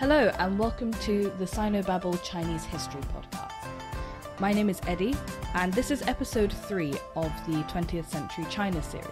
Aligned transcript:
Hello, 0.00 0.32
and 0.38 0.58
welcome 0.58 0.94
to 0.94 1.30
the 1.38 1.44
Sinobabble 1.44 2.22
Chinese 2.22 2.64
History 2.64 3.02
Podcast. 3.02 3.52
My 4.40 4.50
name 4.50 4.70
is 4.70 4.80
Eddie, 4.86 5.14
and 5.52 5.74
this 5.74 5.90
is 5.90 6.00
episode 6.08 6.50
3 6.50 6.94
of 7.16 7.30
the 7.46 7.62
20th 7.64 8.06
Century 8.06 8.46
China 8.48 8.82
series. 8.82 9.06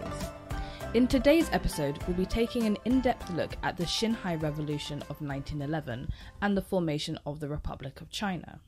In 0.94 1.06
today's 1.06 1.50
episode, 1.52 2.02
we'll 2.04 2.16
be 2.16 2.24
taking 2.24 2.64
an 2.64 2.78
in 2.86 3.02
depth 3.02 3.28
look 3.32 3.54
at 3.62 3.76
the 3.76 3.84
Xinhai 3.84 4.42
Revolution 4.42 5.02
of 5.10 5.20
1911 5.20 6.10
and 6.40 6.56
the 6.56 6.62
formation 6.62 7.18
of 7.26 7.38
the 7.38 7.50
Republic 7.50 8.00
of 8.00 8.08
China. 8.08 8.58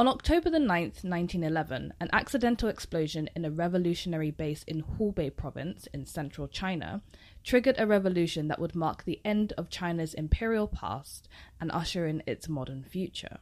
On 0.00 0.08
October 0.08 0.48
the 0.48 0.56
9th, 0.56 1.04
1911, 1.04 1.92
an 2.00 2.08
accidental 2.10 2.70
explosion 2.70 3.28
in 3.36 3.44
a 3.44 3.50
revolutionary 3.50 4.30
base 4.30 4.62
in 4.62 4.82
Hubei 4.82 5.28
province 5.28 5.86
in 5.92 6.06
central 6.06 6.48
China 6.48 7.02
triggered 7.44 7.74
a 7.78 7.86
revolution 7.86 8.48
that 8.48 8.58
would 8.58 8.74
mark 8.74 9.04
the 9.04 9.20
end 9.26 9.52
of 9.58 9.68
China's 9.68 10.14
imperial 10.14 10.66
past 10.66 11.28
and 11.60 11.70
usher 11.70 12.06
in 12.06 12.22
its 12.26 12.48
modern 12.48 12.82
future. 12.82 13.40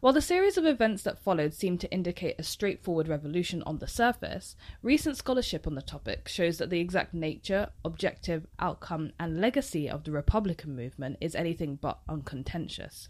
While 0.00 0.12
the 0.12 0.22
series 0.22 0.56
of 0.56 0.64
events 0.64 1.02
that 1.02 1.18
followed 1.18 1.54
seemed 1.54 1.80
to 1.80 1.90
indicate 1.90 2.36
a 2.38 2.44
straightforward 2.44 3.08
revolution 3.08 3.64
on 3.64 3.78
the 3.78 3.88
surface, 3.88 4.54
recent 4.80 5.16
scholarship 5.16 5.66
on 5.66 5.74
the 5.74 5.82
topic 5.82 6.28
shows 6.28 6.58
that 6.58 6.70
the 6.70 6.78
exact 6.78 7.14
nature, 7.14 7.70
objective, 7.84 8.46
outcome, 8.60 9.10
and 9.18 9.40
legacy 9.40 9.90
of 9.90 10.04
the 10.04 10.12
Republican 10.12 10.76
movement 10.76 11.16
is 11.20 11.34
anything 11.34 11.74
but 11.74 11.98
uncontentious. 12.08 13.08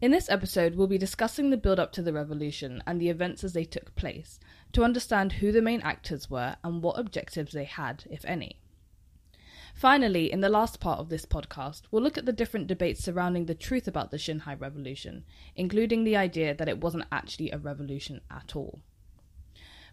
In 0.00 0.12
this 0.12 0.30
episode, 0.30 0.76
we'll 0.76 0.86
be 0.86 0.96
discussing 0.96 1.50
the 1.50 1.58
build 1.58 1.78
up 1.78 1.92
to 1.92 2.00
the 2.00 2.14
revolution 2.14 2.82
and 2.86 2.98
the 2.98 3.10
events 3.10 3.44
as 3.44 3.52
they 3.52 3.64
took 3.64 3.94
place 3.96 4.40
to 4.72 4.82
understand 4.82 5.32
who 5.32 5.52
the 5.52 5.60
main 5.60 5.82
actors 5.82 6.30
were 6.30 6.56
and 6.64 6.82
what 6.82 6.98
objectives 6.98 7.52
they 7.52 7.64
had, 7.64 8.04
if 8.08 8.24
any. 8.24 8.56
Finally, 9.74 10.32
in 10.32 10.40
the 10.40 10.48
last 10.48 10.80
part 10.80 11.00
of 11.00 11.10
this 11.10 11.26
podcast, 11.26 11.82
we'll 11.90 12.02
look 12.02 12.16
at 12.16 12.24
the 12.24 12.32
different 12.32 12.66
debates 12.66 13.04
surrounding 13.04 13.44
the 13.44 13.54
truth 13.54 13.86
about 13.86 14.10
the 14.10 14.16
Xinhai 14.16 14.58
Revolution, 14.58 15.24
including 15.54 16.04
the 16.04 16.16
idea 16.16 16.54
that 16.54 16.68
it 16.68 16.80
wasn't 16.80 17.04
actually 17.12 17.50
a 17.50 17.58
revolution 17.58 18.22
at 18.30 18.56
all. 18.56 18.80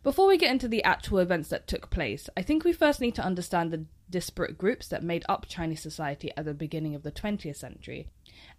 Before 0.03 0.27
we 0.27 0.37
get 0.37 0.51
into 0.51 0.67
the 0.67 0.83
actual 0.83 1.19
events 1.19 1.49
that 1.49 1.67
took 1.67 1.89
place, 1.89 2.29
I 2.37 2.41
think 2.41 2.63
we 2.63 2.73
first 2.73 3.01
need 3.01 3.15
to 3.15 3.23
understand 3.23 3.71
the 3.71 3.85
disparate 4.09 4.57
groups 4.57 4.87
that 4.87 5.03
made 5.03 5.25
up 5.27 5.47
Chinese 5.47 5.81
society 5.81 6.31
at 6.37 6.45
the 6.45 6.53
beginning 6.53 6.95
of 6.95 7.03
the 7.03 7.11
20th 7.11 7.57
century, 7.57 8.07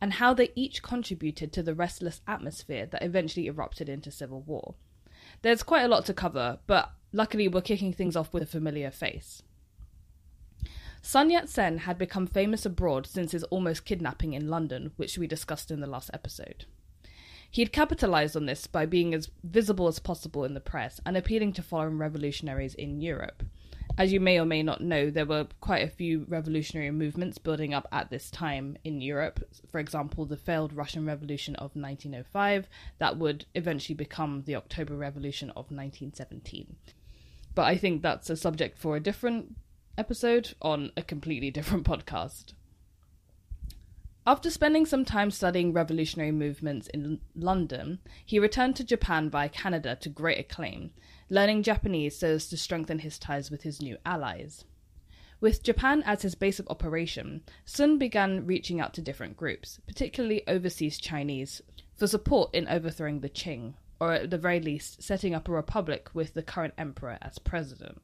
and 0.00 0.14
how 0.14 0.34
they 0.34 0.50
each 0.54 0.82
contributed 0.82 1.52
to 1.52 1.62
the 1.62 1.74
restless 1.74 2.20
atmosphere 2.26 2.86
that 2.86 3.02
eventually 3.02 3.46
erupted 3.46 3.88
into 3.88 4.10
civil 4.10 4.42
war. 4.42 4.74
There's 5.42 5.62
quite 5.62 5.84
a 5.84 5.88
lot 5.88 6.04
to 6.06 6.14
cover, 6.14 6.58
but 6.66 6.90
luckily 7.12 7.48
we're 7.48 7.60
kicking 7.60 7.92
things 7.92 8.16
off 8.16 8.34
with 8.34 8.42
a 8.42 8.46
familiar 8.46 8.90
face. 8.90 9.42
Sun 11.00 11.30
Yat 11.30 11.48
sen 11.48 11.78
had 11.78 11.96
become 11.96 12.26
famous 12.26 12.66
abroad 12.66 13.06
since 13.06 13.32
his 13.32 13.44
almost 13.44 13.84
kidnapping 13.84 14.34
in 14.34 14.48
London, 14.48 14.92
which 14.96 15.16
we 15.16 15.26
discussed 15.26 15.70
in 15.70 15.80
the 15.80 15.86
last 15.86 16.10
episode. 16.12 16.66
He 17.50 17.62
had 17.62 17.72
capitalized 17.72 18.36
on 18.36 18.46
this 18.46 18.66
by 18.66 18.86
being 18.86 19.14
as 19.14 19.30
visible 19.42 19.88
as 19.88 19.98
possible 19.98 20.44
in 20.44 20.54
the 20.54 20.60
press 20.60 21.00
and 21.06 21.16
appealing 21.16 21.54
to 21.54 21.62
foreign 21.62 21.98
revolutionaries 21.98 22.74
in 22.74 23.00
Europe. 23.00 23.42
As 23.96 24.12
you 24.12 24.20
may 24.20 24.38
or 24.38 24.44
may 24.44 24.62
not 24.62 24.80
know, 24.80 25.10
there 25.10 25.26
were 25.26 25.48
quite 25.60 25.82
a 25.82 25.90
few 25.90 26.24
revolutionary 26.28 26.92
movements 26.92 27.38
building 27.38 27.74
up 27.74 27.88
at 27.90 28.10
this 28.10 28.30
time 28.30 28.76
in 28.84 29.00
Europe. 29.00 29.42
For 29.66 29.80
example, 29.80 30.24
the 30.24 30.36
failed 30.36 30.72
Russian 30.72 31.04
Revolution 31.04 31.56
of 31.56 31.74
1905, 31.74 32.68
that 32.98 33.16
would 33.16 33.46
eventually 33.56 33.96
become 33.96 34.44
the 34.46 34.54
October 34.54 34.94
Revolution 34.94 35.50
of 35.50 35.72
1917. 35.72 36.76
But 37.56 37.64
I 37.64 37.76
think 37.76 38.02
that's 38.02 38.30
a 38.30 38.36
subject 38.36 38.78
for 38.78 38.94
a 38.94 39.00
different 39.00 39.56
episode 39.96 40.54
on 40.62 40.92
a 40.96 41.02
completely 41.02 41.50
different 41.50 41.84
podcast. 41.86 42.52
After 44.28 44.50
spending 44.50 44.84
some 44.84 45.06
time 45.06 45.30
studying 45.30 45.72
revolutionary 45.72 46.32
movements 46.32 46.86
in 46.88 47.18
London, 47.34 47.98
he 48.26 48.38
returned 48.38 48.76
to 48.76 48.84
Japan 48.84 49.30
via 49.30 49.48
Canada 49.48 49.96
to 50.02 50.10
great 50.10 50.38
acclaim, 50.38 50.90
learning 51.30 51.62
Japanese 51.62 52.18
so 52.18 52.34
as 52.34 52.46
to 52.50 52.58
strengthen 52.58 52.98
his 52.98 53.18
ties 53.18 53.50
with 53.50 53.62
his 53.62 53.80
new 53.80 53.96
allies. 54.04 54.66
With 55.40 55.62
Japan 55.62 56.02
as 56.04 56.20
his 56.20 56.34
base 56.34 56.60
of 56.60 56.68
operation, 56.68 57.42
Sun 57.64 57.96
began 57.96 58.44
reaching 58.44 58.82
out 58.82 58.92
to 58.94 59.00
different 59.00 59.38
groups, 59.38 59.80
particularly 59.86 60.46
overseas 60.46 60.98
Chinese, 60.98 61.62
for 61.96 62.06
support 62.06 62.54
in 62.54 62.68
overthrowing 62.68 63.20
the 63.20 63.30
Qing, 63.30 63.76
or 63.98 64.12
at 64.12 64.28
the 64.28 64.36
very 64.36 64.60
least, 64.60 65.02
setting 65.02 65.34
up 65.34 65.48
a 65.48 65.52
republic 65.52 66.10
with 66.12 66.34
the 66.34 66.42
current 66.42 66.74
emperor 66.76 67.16
as 67.22 67.38
president. 67.38 68.02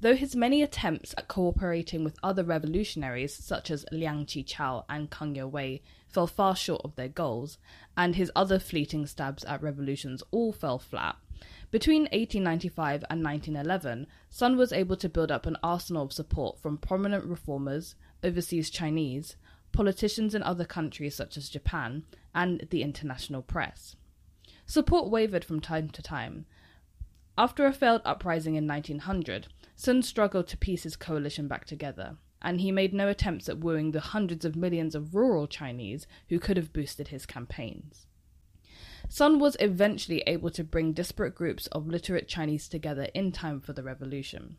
Though 0.00 0.16
his 0.16 0.36
many 0.36 0.62
attempts 0.62 1.14
at 1.16 1.28
cooperating 1.28 2.04
with 2.04 2.18
other 2.22 2.44
revolutionaries 2.44 3.34
such 3.34 3.70
as 3.70 3.86
Liang 3.90 4.26
Qichao 4.26 4.84
and 4.88 5.10
Kang 5.10 5.34
Youwei 5.34 5.80
fell 6.08 6.26
far 6.26 6.54
short 6.54 6.82
of 6.84 6.96
their 6.96 7.08
goals, 7.08 7.58
and 7.96 8.16
his 8.16 8.30
other 8.36 8.58
fleeting 8.58 9.06
stabs 9.06 9.44
at 9.44 9.62
revolutions 9.62 10.22
all 10.30 10.52
fell 10.52 10.78
flat, 10.78 11.16
between 11.74 12.02
1895 12.02 13.04
and 13.10 13.24
1911, 13.24 14.06
Sun 14.30 14.56
was 14.56 14.72
able 14.72 14.96
to 14.96 15.08
build 15.08 15.32
up 15.32 15.44
an 15.44 15.56
arsenal 15.60 16.04
of 16.04 16.12
support 16.12 16.60
from 16.60 16.78
prominent 16.78 17.24
reformers, 17.24 17.96
overseas 18.22 18.70
Chinese, 18.70 19.36
politicians 19.72 20.36
in 20.36 20.42
other 20.44 20.64
countries 20.64 21.16
such 21.16 21.36
as 21.36 21.48
Japan, 21.48 22.04
and 22.32 22.68
the 22.70 22.82
international 22.82 23.42
press. 23.42 23.96
Support 24.66 25.10
wavered 25.10 25.44
from 25.44 25.58
time 25.58 25.90
to 25.90 26.00
time. 26.00 26.46
After 27.36 27.66
a 27.66 27.72
failed 27.72 28.02
uprising 28.04 28.54
in 28.54 28.66
1900, 28.66 29.48
Sun 29.74 30.02
struggled 30.02 30.46
to 30.48 30.56
piece 30.56 30.84
his 30.84 30.94
coalition 30.94 31.48
back 31.48 31.64
together, 31.64 32.16
and 32.40 32.60
he 32.60 32.70
made 32.70 32.94
no 32.94 33.08
attempts 33.08 33.48
at 33.48 33.58
wooing 33.58 33.90
the 33.90 34.00
hundreds 34.00 34.44
of 34.44 34.54
millions 34.54 34.94
of 34.94 35.14
rural 35.14 35.48
Chinese 35.48 36.06
who 36.28 36.38
could 36.38 36.56
have 36.56 36.72
boosted 36.72 37.08
his 37.08 37.26
campaigns. 37.26 38.06
Sun 39.08 39.38
was 39.38 39.56
eventually 39.58 40.22
able 40.26 40.50
to 40.50 40.62
bring 40.62 40.92
disparate 40.92 41.34
groups 41.34 41.66
of 41.68 41.88
literate 41.88 42.28
Chinese 42.28 42.68
together 42.68 43.08
in 43.14 43.32
time 43.32 43.60
for 43.60 43.72
the 43.72 43.82
revolution. 43.82 44.56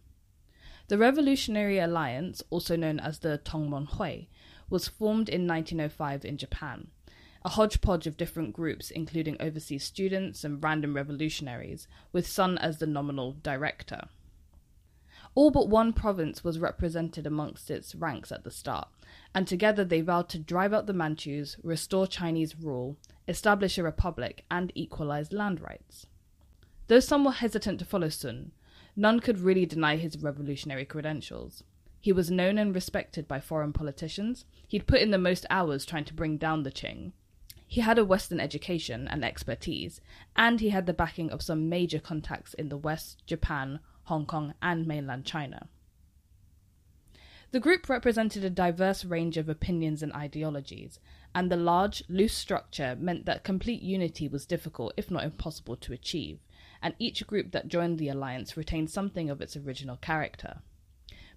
The 0.87 0.97
Revolutionary 0.97 1.79
Alliance, 1.79 2.43
also 2.49 2.75
known 2.75 2.99
as 2.99 3.19
the 3.19 3.39
Tongmenghui, 3.43 4.27
was 4.69 4.87
formed 4.87 5.29
in 5.29 5.47
1905 5.47 6.25
in 6.25 6.37
Japan, 6.37 6.91
a 7.45 7.49
hodgepodge 7.49 8.07
of 8.07 8.17
different 8.17 8.53
groups, 8.53 8.89
including 8.89 9.37
overseas 9.39 9.83
students 9.83 10.43
and 10.43 10.63
random 10.63 10.95
revolutionaries, 10.95 11.87
with 12.11 12.25
Sun 12.25 12.57
as 12.57 12.79
the 12.79 12.87
nominal 12.87 13.33
director. 13.43 14.09
All 15.35 15.51
but 15.51 15.69
one 15.69 15.93
province 15.93 16.43
was 16.43 16.57
represented 16.57 17.27
amongst 17.27 17.69
its 17.69 17.93
ranks 17.93 18.31
at 18.31 18.43
the 18.43 18.49
start, 18.49 18.87
and 19.35 19.47
together 19.47 19.85
they 19.85 20.01
vowed 20.01 20.27
to 20.29 20.39
drive 20.39 20.73
out 20.73 20.87
the 20.87 20.93
Manchus, 20.93 21.55
restore 21.61 22.07
Chinese 22.07 22.55
rule, 22.55 22.97
establish 23.27 23.77
a 23.77 23.83
republic, 23.83 24.43
and 24.49 24.71
equalize 24.73 25.31
land 25.31 25.61
rights. 25.61 26.07
Though 26.87 26.99
some 26.99 27.25
were 27.25 27.31
hesitant 27.31 27.77
to 27.77 27.85
follow 27.85 28.09
Sun, 28.09 28.53
none 28.95 29.19
could 29.19 29.37
really 29.37 29.67
deny 29.67 29.97
his 29.97 30.17
revolutionary 30.17 30.85
credentials. 30.85 31.63
He 32.01 32.11
was 32.11 32.31
known 32.31 32.57
and 32.57 32.73
respected 32.73 33.27
by 33.27 33.39
foreign 33.39 33.73
politicians. 33.73 34.45
He'd 34.67 34.87
put 34.87 35.01
in 35.01 35.11
the 35.11 35.19
most 35.19 35.45
hours 35.51 35.85
trying 35.85 36.05
to 36.05 36.13
bring 36.15 36.37
down 36.37 36.63
the 36.63 36.71
Qing. 36.71 37.11
He 37.67 37.81
had 37.81 37.97
a 37.97 38.05
Western 38.05 38.39
education 38.39 39.07
and 39.07 39.25
expertise, 39.25 39.99
and 40.35 40.59
he 40.59 40.69
had 40.69 40.85
the 40.85 40.93
backing 40.93 41.31
of 41.31 41.41
some 41.41 41.67
major 41.67 41.99
contacts 41.99 42.53
in 42.53 42.69
the 42.69 42.77
West, 42.77 43.25
Japan, 43.25 43.79
Hong 44.03 44.25
Kong, 44.25 44.53
and 44.61 44.85
mainland 44.85 45.25
China. 45.25 45.67
The 47.51 47.59
group 47.59 47.87
represented 47.87 48.43
a 48.43 48.49
diverse 48.49 49.05
range 49.05 49.37
of 49.37 49.47
opinions 49.47 50.03
and 50.03 50.11
ideologies, 50.13 50.99
and 51.33 51.49
the 51.49 51.57
large, 51.57 52.03
loose 52.09 52.33
structure 52.33 52.95
meant 52.99 53.25
that 53.25 53.43
complete 53.43 53.81
unity 53.81 54.27
was 54.27 54.45
difficult, 54.45 54.93
if 54.97 55.09
not 55.09 55.23
impossible, 55.23 55.75
to 55.77 55.93
achieve, 55.93 56.39
and 56.81 56.95
each 56.99 57.25
group 57.25 57.51
that 57.51 57.67
joined 57.67 57.97
the 57.97 58.09
alliance 58.09 58.57
retained 58.57 58.89
something 58.89 59.29
of 59.29 59.41
its 59.41 59.55
original 59.55 59.97
character. 59.97 60.61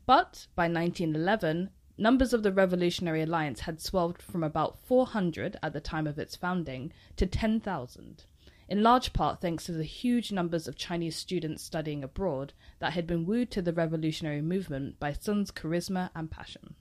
But 0.07 0.47
by 0.55 0.65
1911, 0.65 1.71
numbers 1.99 2.33
of 2.33 2.43
the 2.43 2.53
Revolutionary 2.53 3.23
Alliance 3.23 3.61
had 3.61 3.81
swelled 3.81 4.23
from 4.23 4.43
about 4.43 4.79
400 4.79 5.57
at 5.63 5.73
the 5.73 5.81
time 5.81 6.07
of 6.07 6.19
its 6.19 6.37
founding 6.37 6.93
to 7.17 7.27
10,000 7.27 8.25
in 8.69 8.83
large 8.83 9.13
part 9.15 9.41
thanks 9.41 9.65
to 9.65 9.73
the 9.73 9.83
huge 9.83 10.31
numbers 10.31 10.69
of 10.69 10.77
Chinese 10.77 11.17
students 11.17 11.63
studying 11.63 12.05
abroad 12.05 12.53
that 12.81 12.93
had 12.93 13.07
been 13.07 13.25
wooed 13.25 13.51
to 13.51 13.63
the 13.63 13.73
revolutionary 13.73 14.43
movement 14.43 15.01
by 15.01 15.13
Sun's 15.13 15.51
charisma 15.51 16.11
and 16.15 16.31
passion. 16.31 16.75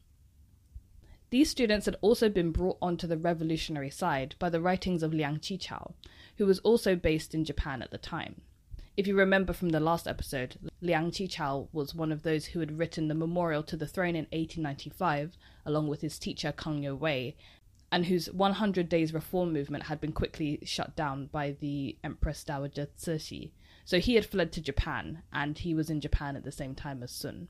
These 1.30 1.50
students 1.50 1.86
had 1.86 1.96
also 2.02 2.30
been 2.30 2.52
brought 2.52 2.78
onto 2.82 3.08
the 3.08 3.18
revolutionary 3.18 3.90
side 3.90 4.36
by 4.40 4.50
the 4.50 4.62
writings 4.62 5.04
of 5.04 5.14
Liang 5.14 5.40
Qichao, 5.40 5.94
who 6.38 6.46
was 6.46 6.60
also 6.60 6.96
based 6.96 7.34
in 7.34 7.46
Japan 7.46 7.82
at 7.82 7.92
the 7.92 7.98
time. 7.98 8.42
If 8.98 9.06
you 9.06 9.16
remember 9.16 9.54
from 9.54 9.70
the 9.70 9.80
last 9.80 10.08
episode, 10.08 10.58
Liang 10.82 11.12
Qichao 11.12 11.68
was 11.72 11.94
one 11.94 12.12
of 12.12 12.24
those 12.24 12.48
who 12.48 12.62
had 12.62 12.80
written 12.80 13.08
the 13.08 13.14
memorial 13.14 13.62
to 13.62 13.78
the 13.78 13.86
throne 13.86 14.16
in 14.16 14.26
1895, 14.32 15.38
along 15.68 15.88
with 15.88 16.02
his 16.02 16.18
teacher 16.18 16.52
Kang 16.52 16.82
Youwei, 16.82 17.36
and 17.92 18.08
whose 18.08 18.32
100 18.32 18.90
Days 18.90 19.14
Reform 19.14 19.54
movement 19.54 19.84
had 19.84 20.02
been 20.02 20.14
quickly 20.14 20.60
shut 20.64 20.96
down 20.96 21.28
by 21.28 21.52
the 21.60 21.96
Empress 22.04 22.44
Dowager 22.44 22.88
Cixi. 22.98 23.52
So 23.86 24.00
he 24.00 24.16
had 24.16 24.26
fled 24.26 24.52
to 24.54 24.62
Japan, 24.62 25.22
and 25.32 25.60
he 25.60 25.76
was 25.76 25.92
in 25.92 26.02
Japan 26.02 26.36
at 26.36 26.44
the 26.44 26.52
same 26.52 26.74
time 26.74 27.04
as 27.04 27.12
Sun. 27.12 27.50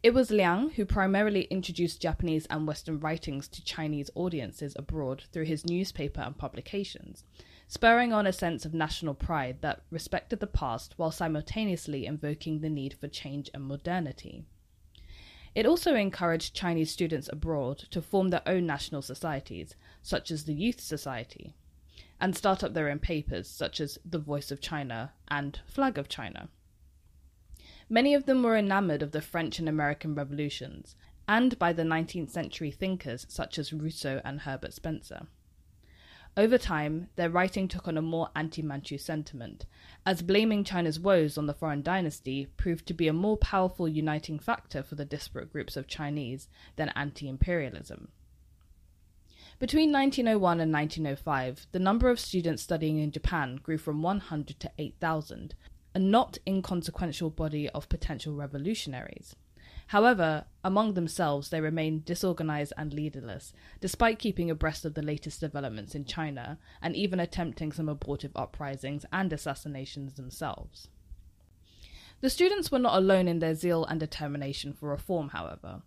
It 0.00 0.14
was 0.14 0.30
Liang 0.30 0.70
who 0.70 0.84
primarily 0.84 1.42
introduced 1.50 2.00
Japanese 2.00 2.46
and 2.46 2.68
Western 2.68 3.00
writings 3.00 3.48
to 3.48 3.64
Chinese 3.64 4.10
audiences 4.14 4.76
abroad 4.78 5.24
through 5.32 5.46
his 5.46 5.66
newspaper 5.66 6.20
and 6.20 6.38
publications, 6.38 7.24
spurring 7.68 8.12
on 8.12 8.26
a 8.26 8.32
sense 8.32 8.64
of 8.64 8.72
national 8.72 9.14
pride 9.14 9.58
that 9.60 9.82
respected 9.90 10.40
the 10.40 10.46
past 10.46 10.94
while 10.96 11.10
simultaneously 11.10 12.06
invoking 12.06 12.60
the 12.60 12.70
need 12.70 12.94
for 12.94 13.08
change 13.08 13.50
and 13.52 13.64
modernity. 13.64 14.44
It 15.54 15.66
also 15.66 15.94
encouraged 15.94 16.54
Chinese 16.54 16.90
students 16.90 17.30
abroad 17.32 17.78
to 17.90 18.02
form 18.02 18.28
their 18.28 18.46
own 18.46 18.66
national 18.66 19.02
societies, 19.02 19.74
such 20.02 20.30
as 20.30 20.44
the 20.44 20.54
Youth 20.54 20.80
Society, 20.80 21.54
and 22.20 22.36
start 22.36 22.62
up 22.62 22.74
their 22.74 22.90
own 22.90 22.98
papers, 22.98 23.48
such 23.48 23.80
as 23.80 23.98
The 24.04 24.18
Voice 24.18 24.50
of 24.50 24.60
China 24.60 25.12
and 25.28 25.58
Flag 25.66 25.96
of 25.96 26.08
China. 26.08 26.50
Many 27.88 28.14
of 28.14 28.26
them 28.26 28.42
were 28.42 28.56
enamored 28.56 29.02
of 29.02 29.12
the 29.12 29.22
French 29.22 29.58
and 29.58 29.68
American 29.68 30.14
revolutions, 30.14 30.94
and 31.26 31.58
by 31.58 31.72
the 31.72 31.84
19th 31.84 32.30
century 32.30 32.70
thinkers 32.70 33.26
such 33.28 33.58
as 33.58 33.72
Rousseau 33.72 34.20
and 34.24 34.40
Herbert 34.40 34.74
Spencer. 34.74 35.26
Over 36.38 36.58
time, 36.58 37.08
their 37.16 37.30
writing 37.30 37.66
took 37.66 37.88
on 37.88 37.96
a 37.96 38.02
more 38.02 38.28
anti 38.36 38.60
Manchu 38.60 38.98
sentiment, 38.98 39.64
as 40.04 40.20
blaming 40.20 40.64
China's 40.64 41.00
woes 41.00 41.38
on 41.38 41.46
the 41.46 41.54
foreign 41.54 41.80
dynasty 41.80 42.48
proved 42.58 42.86
to 42.88 42.94
be 42.94 43.08
a 43.08 43.14
more 43.14 43.38
powerful 43.38 43.88
uniting 43.88 44.38
factor 44.38 44.82
for 44.82 44.96
the 44.96 45.06
disparate 45.06 45.50
groups 45.50 45.78
of 45.78 45.86
Chinese 45.86 46.48
than 46.76 46.90
anti 46.90 47.26
imperialism. 47.26 48.08
Between 49.58 49.90
1901 49.90 50.60
and 50.60 50.70
1905, 50.70 51.68
the 51.72 51.78
number 51.78 52.10
of 52.10 52.20
students 52.20 52.62
studying 52.62 52.98
in 52.98 53.10
Japan 53.10 53.56
grew 53.56 53.78
from 53.78 54.02
100 54.02 54.60
to 54.60 54.70
8,000, 54.76 55.54
a 55.94 55.98
not 55.98 56.36
inconsequential 56.46 57.30
body 57.30 57.70
of 57.70 57.88
potential 57.88 58.34
revolutionaries. 58.34 59.34
However, 59.90 60.46
among 60.64 60.94
themselves, 60.94 61.50
they 61.50 61.60
remained 61.60 62.04
disorganized 62.04 62.72
and 62.76 62.92
leaderless, 62.92 63.52
despite 63.80 64.18
keeping 64.18 64.50
abreast 64.50 64.84
of 64.84 64.94
the 64.94 65.02
latest 65.02 65.40
developments 65.40 65.94
in 65.94 66.04
China 66.04 66.58
and 66.82 66.96
even 66.96 67.20
attempting 67.20 67.70
some 67.70 67.88
abortive 67.88 68.32
uprisings 68.34 69.06
and 69.12 69.32
assassinations 69.32 70.14
themselves. 70.14 70.88
The 72.20 72.30
students 72.30 72.72
were 72.72 72.80
not 72.80 72.96
alone 72.96 73.28
in 73.28 73.38
their 73.38 73.54
zeal 73.54 73.84
and 73.84 74.00
determination 74.00 74.72
for 74.72 74.88
reform, 74.88 75.28
however. 75.28 75.82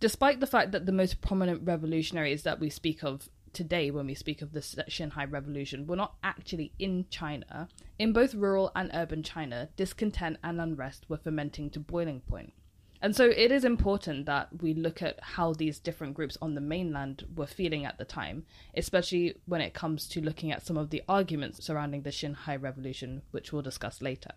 Despite 0.00 0.40
the 0.40 0.46
fact 0.46 0.72
that 0.72 0.86
the 0.86 0.92
most 0.92 1.20
prominent 1.20 1.62
revolutionaries 1.64 2.44
that 2.44 2.58
we 2.58 2.70
speak 2.70 3.04
of 3.04 3.28
today 3.52 3.90
when 3.90 4.06
we 4.06 4.14
speak 4.14 4.40
of 4.40 4.52
the 4.52 4.60
Xinhai 4.60 5.30
Revolution 5.30 5.86
were 5.86 5.96
not 5.96 6.14
actually 6.22 6.72
in 6.78 7.06
China, 7.10 7.68
in 7.98 8.14
both 8.14 8.34
rural 8.34 8.72
and 8.74 8.90
urban 8.94 9.22
China, 9.22 9.68
discontent 9.76 10.38
and 10.42 10.58
unrest 10.58 11.04
were 11.10 11.18
fermenting 11.18 11.68
to 11.70 11.80
boiling 11.80 12.20
point. 12.20 12.54
And 13.02 13.16
so 13.16 13.24
it 13.24 13.50
is 13.50 13.64
important 13.64 14.26
that 14.26 14.62
we 14.62 14.74
look 14.74 15.02
at 15.02 15.18
how 15.20 15.54
these 15.54 15.80
different 15.80 16.14
groups 16.14 16.38
on 16.40 16.54
the 16.54 16.60
mainland 16.60 17.26
were 17.34 17.48
feeling 17.48 17.84
at 17.84 17.98
the 17.98 18.04
time, 18.04 18.46
especially 18.76 19.34
when 19.44 19.60
it 19.60 19.74
comes 19.74 20.06
to 20.10 20.20
looking 20.20 20.52
at 20.52 20.64
some 20.64 20.76
of 20.76 20.90
the 20.90 21.02
arguments 21.08 21.64
surrounding 21.64 22.02
the 22.02 22.10
Xinhai 22.10 22.62
Revolution, 22.62 23.22
which 23.32 23.52
we'll 23.52 23.60
discuss 23.60 24.02
later. 24.02 24.30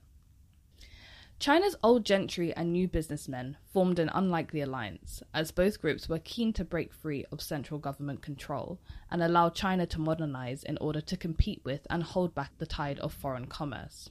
China's 1.37 1.75
old 1.83 2.05
gentry 2.05 2.55
and 2.55 2.71
new 2.71 2.87
businessmen 2.87 3.57
formed 3.71 3.99
an 3.99 4.09
unlikely 4.15 4.61
alliance, 4.61 5.21
as 5.31 5.51
both 5.51 5.81
groups 5.81 6.09
were 6.09 6.17
keen 6.17 6.51
to 6.53 6.65
break 6.65 6.91
free 6.91 7.23
of 7.31 7.41
central 7.41 7.79
government 7.79 8.23
control 8.23 8.79
and 9.11 9.21
allow 9.21 9.49
China 9.49 9.85
to 9.85 10.01
modernize 10.01 10.63
in 10.63 10.77
order 10.79 11.01
to 11.01 11.17
compete 11.17 11.61
with 11.63 11.85
and 11.91 12.01
hold 12.01 12.33
back 12.33 12.57
the 12.57 12.65
tide 12.65 12.97
of 12.99 13.13
foreign 13.13 13.45
commerce. 13.45 14.09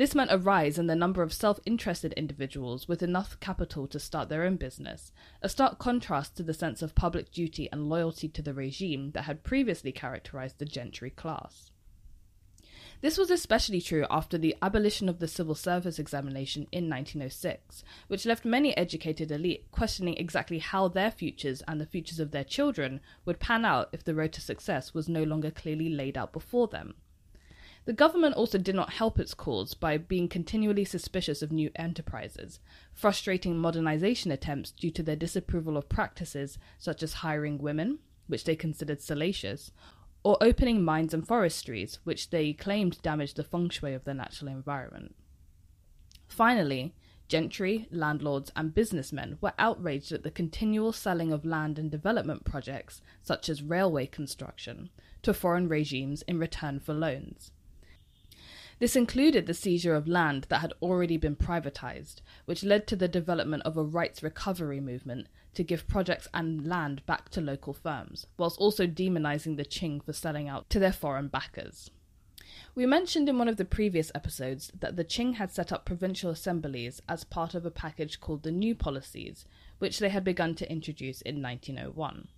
This 0.00 0.14
meant 0.14 0.32
a 0.32 0.38
rise 0.38 0.78
in 0.78 0.86
the 0.86 0.96
number 0.96 1.22
of 1.22 1.30
self 1.30 1.60
interested 1.66 2.14
individuals 2.14 2.88
with 2.88 3.02
enough 3.02 3.38
capital 3.38 3.86
to 3.88 4.00
start 4.00 4.30
their 4.30 4.44
own 4.44 4.56
business, 4.56 5.12
a 5.42 5.48
stark 5.50 5.78
contrast 5.78 6.38
to 6.38 6.42
the 6.42 6.54
sense 6.54 6.80
of 6.80 6.94
public 6.94 7.30
duty 7.30 7.68
and 7.70 7.86
loyalty 7.86 8.26
to 8.26 8.40
the 8.40 8.54
regime 8.54 9.10
that 9.10 9.24
had 9.24 9.44
previously 9.44 9.92
characterized 9.92 10.58
the 10.58 10.64
gentry 10.64 11.10
class. 11.10 11.70
This 13.02 13.18
was 13.18 13.30
especially 13.30 13.82
true 13.82 14.06
after 14.10 14.38
the 14.38 14.56
abolition 14.62 15.06
of 15.06 15.18
the 15.18 15.28
civil 15.28 15.54
service 15.54 15.98
examination 15.98 16.66
in 16.72 16.88
1906, 16.88 17.84
which 18.08 18.24
left 18.24 18.46
many 18.46 18.74
educated 18.78 19.30
elite 19.30 19.70
questioning 19.70 20.16
exactly 20.16 20.60
how 20.60 20.88
their 20.88 21.10
futures 21.10 21.62
and 21.68 21.78
the 21.78 21.84
futures 21.84 22.20
of 22.20 22.30
their 22.30 22.42
children 22.42 23.02
would 23.26 23.38
pan 23.38 23.66
out 23.66 23.90
if 23.92 24.02
the 24.02 24.14
road 24.14 24.32
to 24.32 24.40
success 24.40 24.94
was 24.94 25.10
no 25.10 25.24
longer 25.24 25.50
clearly 25.50 25.90
laid 25.90 26.16
out 26.16 26.32
before 26.32 26.68
them. 26.68 26.94
The 27.90 27.96
government 27.96 28.36
also 28.36 28.56
did 28.56 28.76
not 28.76 28.92
help 28.92 29.18
its 29.18 29.34
cause 29.34 29.74
by 29.74 29.98
being 29.98 30.28
continually 30.28 30.84
suspicious 30.84 31.42
of 31.42 31.50
new 31.50 31.72
enterprises, 31.74 32.60
frustrating 32.92 33.58
modernization 33.58 34.30
attempts 34.30 34.70
due 34.70 34.92
to 34.92 35.02
their 35.02 35.16
disapproval 35.16 35.76
of 35.76 35.88
practices 35.88 36.56
such 36.78 37.02
as 37.02 37.14
hiring 37.14 37.58
women, 37.58 37.98
which 38.28 38.44
they 38.44 38.54
considered 38.54 39.02
salacious, 39.02 39.72
or 40.22 40.38
opening 40.40 40.84
mines 40.84 41.12
and 41.12 41.26
forestries, 41.26 41.98
which 42.04 42.30
they 42.30 42.52
claimed 42.52 43.02
damaged 43.02 43.34
the 43.34 43.42
feng 43.42 43.68
shui 43.68 43.92
of 43.92 44.04
the 44.04 44.14
natural 44.14 44.52
environment. 44.52 45.16
Finally, 46.28 46.94
gentry, 47.26 47.88
landlords, 47.90 48.52
and 48.54 48.72
businessmen 48.72 49.36
were 49.40 49.52
outraged 49.58 50.12
at 50.12 50.22
the 50.22 50.30
continual 50.30 50.92
selling 50.92 51.32
of 51.32 51.44
land 51.44 51.76
and 51.76 51.90
development 51.90 52.44
projects, 52.44 53.02
such 53.20 53.48
as 53.48 53.64
railway 53.64 54.06
construction, 54.06 54.90
to 55.22 55.34
foreign 55.34 55.66
regimes 55.66 56.22
in 56.28 56.38
return 56.38 56.78
for 56.78 56.94
loans. 56.94 57.50
This 58.80 58.96
included 58.96 59.44
the 59.44 59.52
seizure 59.52 59.94
of 59.94 60.08
land 60.08 60.46
that 60.48 60.62
had 60.62 60.72
already 60.80 61.18
been 61.18 61.36
privatized, 61.36 62.22
which 62.46 62.64
led 62.64 62.86
to 62.86 62.96
the 62.96 63.08
development 63.08 63.62
of 63.64 63.76
a 63.76 63.84
rights 63.84 64.22
recovery 64.22 64.80
movement 64.80 65.26
to 65.52 65.62
give 65.62 65.86
projects 65.86 66.26
and 66.32 66.66
land 66.66 67.04
back 67.04 67.28
to 67.30 67.42
local 67.42 67.74
firms, 67.74 68.26
whilst 68.38 68.58
also 68.58 68.86
demonizing 68.86 69.58
the 69.58 69.66
Qing 69.66 70.02
for 70.02 70.14
selling 70.14 70.48
out 70.48 70.70
to 70.70 70.78
their 70.78 70.94
foreign 70.94 71.28
backers. 71.28 71.90
We 72.74 72.86
mentioned 72.86 73.28
in 73.28 73.36
one 73.36 73.48
of 73.48 73.58
the 73.58 73.66
previous 73.66 74.10
episodes 74.14 74.72
that 74.80 74.96
the 74.96 75.04
Qing 75.04 75.34
had 75.34 75.50
set 75.50 75.72
up 75.72 75.84
provincial 75.84 76.30
assemblies 76.30 77.02
as 77.06 77.22
part 77.22 77.54
of 77.54 77.66
a 77.66 77.70
package 77.70 78.18
called 78.18 78.44
the 78.44 78.50
New 78.50 78.74
Policies, 78.74 79.44
which 79.78 79.98
they 79.98 80.08
had 80.08 80.24
begun 80.24 80.54
to 80.54 80.72
introduce 80.72 81.20
in 81.20 81.42
1901. 81.42 82.28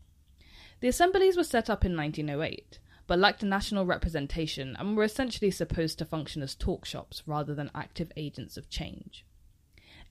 The 0.80 0.88
assemblies 0.88 1.36
were 1.36 1.44
set 1.44 1.70
up 1.70 1.84
in 1.84 1.96
1908, 1.96 2.80
but 3.12 3.18
lacked 3.18 3.42
national 3.42 3.84
representation 3.84 4.74
and 4.78 4.96
were 4.96 5.04
essentially 5.04 5.50
supposed 5.50 5.98
to 5.98 6.04
function 6.06 6.42
as 6.42 6.54
talk 6.54 6.86
shops 6.86 7.22
rather 7.26 7.54
than 7.54 7.70
active 7.74 8.10
agents 8.16 8.56
of 8.56 8.70
change. 8.70 9.26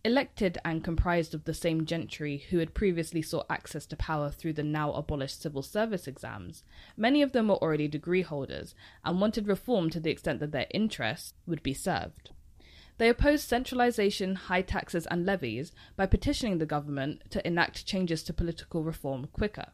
Elected 0.05 0.59
and 0.63 0.83
comprised 0.83 1.33
of 1.33 1.45
the 1.45 1.53
same 1.55 1.87
gentry 1.87 2.45
who 2.51 2.59
had 2.59 2.75
previously 2.75 3.23
sought 3.23 3.47
access 3.49 3.87
to 3.87 3.95
power 3.95 4.29
through 4.29 4.53
the 4.53 4.61
now 4.61 4.93
abolished 4.93 5.41
civil 5.41 5.63
service 5.63 6.07
exams, 6.07 6.63
many 6.95 7.23
of 7.23 7.31
them 7.31 7.47
were 7.47 7.55
already 7.55 7.87
degree 7.87 8.21
holders 8.21 8.75
and 9.03 9.19
wanted 9.19 9.47
reform 9.47 9.89
to 9.89 9.99
the 9.99 10.11
extent 10.11 10.39
that 10.39 10.51
their 10.51 10.67
interests 10.69 11.33
would 11.47 11.63
be 11.63 11.73
served. 11.73 12.29
They 12.99 13.09
opposed 13.09 13.49
centralization, 13.49 14.35
high 14.35 14.61
taxes, 14.61 15.07
and 15.07 15.25
levies 15.25 15.71
by 15.95 16.05
petitioning 16.05 16.59
the 16.59 16.67
government 16.67 17.23
to 17.31 17.47
enact 17.47 17.83
changes 17.87 18.21
to 18.25 18.31
political 18.31 18.83
reform 18.83 19.27
quicker. 19.33 19.71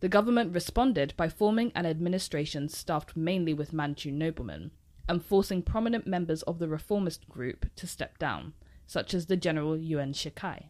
The 0.00 0.08
government 0.08 0.54
responded 0.54 1.14
by 1.16 1.28
forming 1.28 1.72
an 1.74 1.86
administration 1.86 2.68
staffed 2.68 3.16
mainly 3.16 3.54
with 3.54 3.72
Manchu 3.72 4.10
noblemen 4.10 4.70
and 5.08 5.24
forcing 5.24 5.62
prominent 5.62 6.06
members 6.06 6.42
of 6.42 6.58
the 6.58 6.68
reformist 6.68 7.28
group 7.28 7.66
to 7.76 7.86
step 7.86 8.18
down, 8.18 8.52
such 8.86 9.14
as 9.14 9.26
the 9.26 9.36
general 9.36 9.76
Yuan 9.76 10.12
Shikai. 10.12 10.64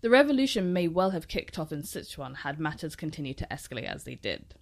The 0.00 0.10
revolution 0.10 0.72
may 0.72 0.86
well 0.86 1.10
have 1.10 1.26
kicked 1.26 1.58
off 1.58 1.72
in 1.72 1.82
Sichuan 1.82 2.36
had 2.36 2.60
matters 2.60 2.94
continued 2.94 3.38
to 3.38 3.48
escalate 3.50 3.92
as 3.92 4.04
they 4.04 4.14
did. 4.14 4.54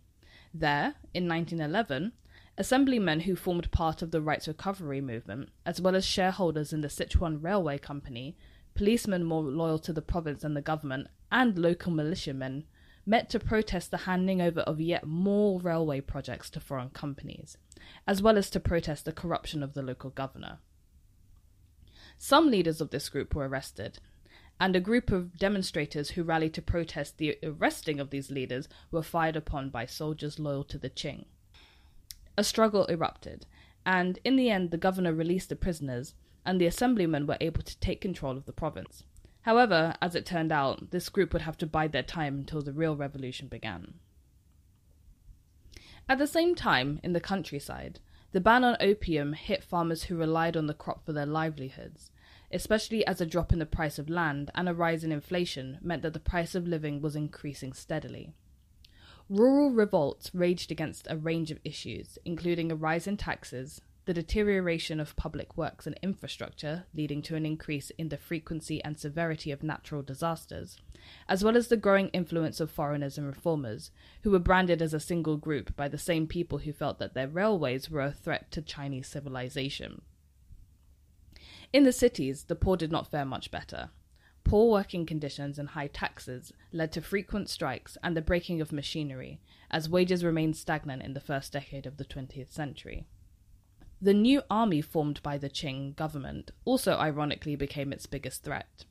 There, 0.54 0.94
in 1.12 1.28
1911, 1.28 2.12
assemblymen 2.56 3.20
who 3.20 3.36
formed 3.36 3.70
part 3.70 4.00
of 4.00 4.10
the 4.10 4.22
rights 4.22 4.48
recovery 4.48 5.02
movement, 5.02 5.50
as 5.66 5.78
well 5.78 5.94
as 5.94 6.06
shareholders 6.06 6.72
in 6.72 6.80
the 6.80 6.88
Sichuan 6.88 7.42
Railway 7.42 7.76
Company, 7.76 8.38
policemen 8.74 9.24
more 9.24 9.42
loyal 9.42 9.78
to 9.80 9.92
the 9.92 10.00
province 10.00 10.40
than 10.40 10.54
the 10.54 10.62
government, 10.62 11.08
and 11.30 11.58
local 11.58 11.92
militiamen 11.92 12.64
met 13.06 13.30
to 13.30 13.38
protest 13.38 13.90
the 13.90 13.98
handing 13.98 14.42
over 14.42 14.60
of 14.60 14.80
yet 14.80 15.06
more 15.06 15.60
railway 15.60 16.00
projects 16.00 16.50
to 16.50 16.60
foreign 16.60 16.90
companies, 16.90 17.56
as 18.06 18.20
well 18.20 18.36
as 18.36 18.50
to 18.50 18.60
protest 18.60 19.04
the 19.04 19.12
corruption 19.12 19.62
of 19.62 19.74
the 19.74 19.82
local 19.82 20.10
governor. 20.10 20.58
Some 22.18 22.50
leaders 22.50 22.80
of 22.80 22.90
this 22.90 23.08
group 23.08 23.34
were 23.34 23.48
arrested, 23.48 23.98
and 24.58 24.74
a 24.74 24.80
group 24.80 25.10
of 25.12 25.38
demonstrators 25.38 26.10
who 26.10 26.22
rallied 26.22 26.54
to 26.54 26.62
protest 26.62 27.18
the 27.18 27.38
arresting 27.42 28.00
of 28.00 28.10
these 28.10 28.30
leaders 28.30 28.68
were 28.90 29.02
fired 29.02 29.36
upon 29.36 29.70
by 29.70 29.86
soldiers 29.86 30.38
loyal 30.38 30.64
to 30.64 30.78
the 30.78 30.90
Qing. 30.90 31.26
A 32.36 32.42
struggle 32.42 32.86
erupted, 32.86 33.46
and 33.84 34.18
in 34.24 34.36
the 34.36 34.50
end, 34.50 34.70
the 34.70 34.78
governor 34.78 35.14
released 35.14 35.50
the 35.50 35.56
prisoners, 35.56 36.14
and 36.44 36.60
the 36.60 36.66
assemblymen 36.66 37.26
were 37.26 37.36
able 37.40 37.62
to 37.62 37.78
take 37.78 38.00
control 38.00 38.36
of 38.36 38.46
the 38.46 38.52
province. 38.52 39.04
However, 39.46 39.94
as 40.02 40.16
it 40.16 40.26
turned 40.26 40.50
out, 40.50 40.90
this 40.90 41.08
group 41.08 41.32
would 41.32 41.42
have 41.42 41.56
to 41.58 41.68
bide 41.68 41.92
their 41.92 42.02
time 42.02 42.34
until 42.34 42.62
the 42.62 42.72
real 42.72 42.96
revolution 42.96 43.46
began. 43.46 43.94
At 46.08 46.18
the 46.18 46.26
same 46.26 46.56
time, 46.56 46.98
in 47.04 47.12
the 47.12 47.20
countryside, 47.20 48.00
the 48.32 48.40
ban 48.40 48.64
on 48.64 48.76
opium 48.80 49.34
hit 49.34 49.62
farmers 49.62 50.04
who 50.04 50.16
relied 50.16 50.56
on 50.56 50.66
the 50.66 50.74
crop 50.74 51.06
for 51.06 51.12
their 51.12 51.26
livelihoods, 51.26 52.10
especially 52.50 53.06
as 53.06 53.20
a 53.20 53.26
drop 53.26 53.52
in 53.52 53.60
the 53.60 53.66
price 53.66 54.00
of 54.00 54.10
land 54.10 54.50
and 54.56 54.68
a 54.68 54.74
rise 54.74 55.04
in 55.04 55.12
inflation 55.12 55.78
meant 55.80 56.02
that 56.02 56.12
the 56.12 56.18
price 56.18 56.56
of 56.56 56.66
living 56.66 57.00
was 57.00 57.14
increasing 57.14 57.72
steadily. 57.72 58.34
Rural 59.28 59.70
revolts 59.70 60.34
raged 60.34 60.72
against 60.72 61.06
a 61.08 61.16
range 61.16 61.52
of 61.52 61.60
issues, 61.62 62.18
including 62.24 62.72
a 62.72 62.76
rise 62.76 63.06
in 63.06 63.16
taxes, 63.16 63.80
the 64.06 64.14
deterioration 64.14 65.00
of 65.00 65.16
public 65.16 65.56
works 65.56 65.84
and 65.84 65.98
infrastructure, 66.00 66.86
leading 66.94 67.20
to 67.22 67.34
an 67.34 67.44
increase 67.44 67.90
in 67.98 68.08
the 68.08 68.16
frequency 68.16 68.82
and 68.84 68.96
severity 68.96 69.50
of 69.50 69.64
natural 69.64 70.00
disasters, 70.00 70.78
as 71.28 71.42
well 71.42 71.56
as 71.56 71.66
the 71.66 71.76
growing 71.76 72.08
influence 72.10 72.60
of 72.60 72.70
foreigners 72.70 73.18
and 73.18 73.26
reformers, 73.26 73.90
who 74.22 74.30
were 74.30 74.38
branded 74.38 74.80
as 74.80 74.94
a 74.94 75.00
single 75.00 75.36
group 75.36 75.74
by 75.74 75.88
the 75.88 75.98
same 75.98 76.28
people 76.28 76.58
who 76.58 76.72
felt 76.72 77.00
that 77.00 77.14
their 77.14 77.26
railways 77.26 77.90
were 77.90 78.00
a 78.00 78.12
threat 78.12 78.48
to 78.52 78.62
Chinese 78.62 79.08
civilization. 79.08 80.00
In 81.72 81.82
the 81.82 81.92
cities, 81.92 82.44
the 82.44 82.54
poor 82.54 82.76
did 82.76 82.92
not 82.92 83.10
fare 83.10 83.24
much 83.24 83.50
better. 83.50 83.90
Poor 84.44 84.70
working 84.70 85.04
conditions 85.04 85.58
and 85.58 85.70
high 85.70 85.88
taxes 85.88 86.52
led 86.70 86.92
to 86.92 87.02
frequent 87.02 87.48
strikes 87.48 87.98
and 88.04 88.16
the 88.16 88.22
breaking 88.22 88.60
of 88.60 88.70
machinery, 88.70 89.40
as 89.68 89.90
wages 89.90 90.22
remained 90.22 90.56
stagnant 90.56 91.02
in 91.02 91.14
the 91.14 91.20
first 91.20 91.52
decade 91.52 91.86
of 91.86 91.96
the 91.96 92.04
20th 92.04 92.52
century. 92.52 93.08
The 94.00 94.12
new 94.12 94.42
army 94.50 94.82
formed 94.82 95.22
by 95.22 95.38
the 95.38 95.48
Qing 95.48 95.96
government 95.96 96.50
also 96.66 96.96
ironically 96.98 97.56
became 97.56 97.92
its 97.92 98.04
biggest 98.04 98.42
threat. 98.42 98.84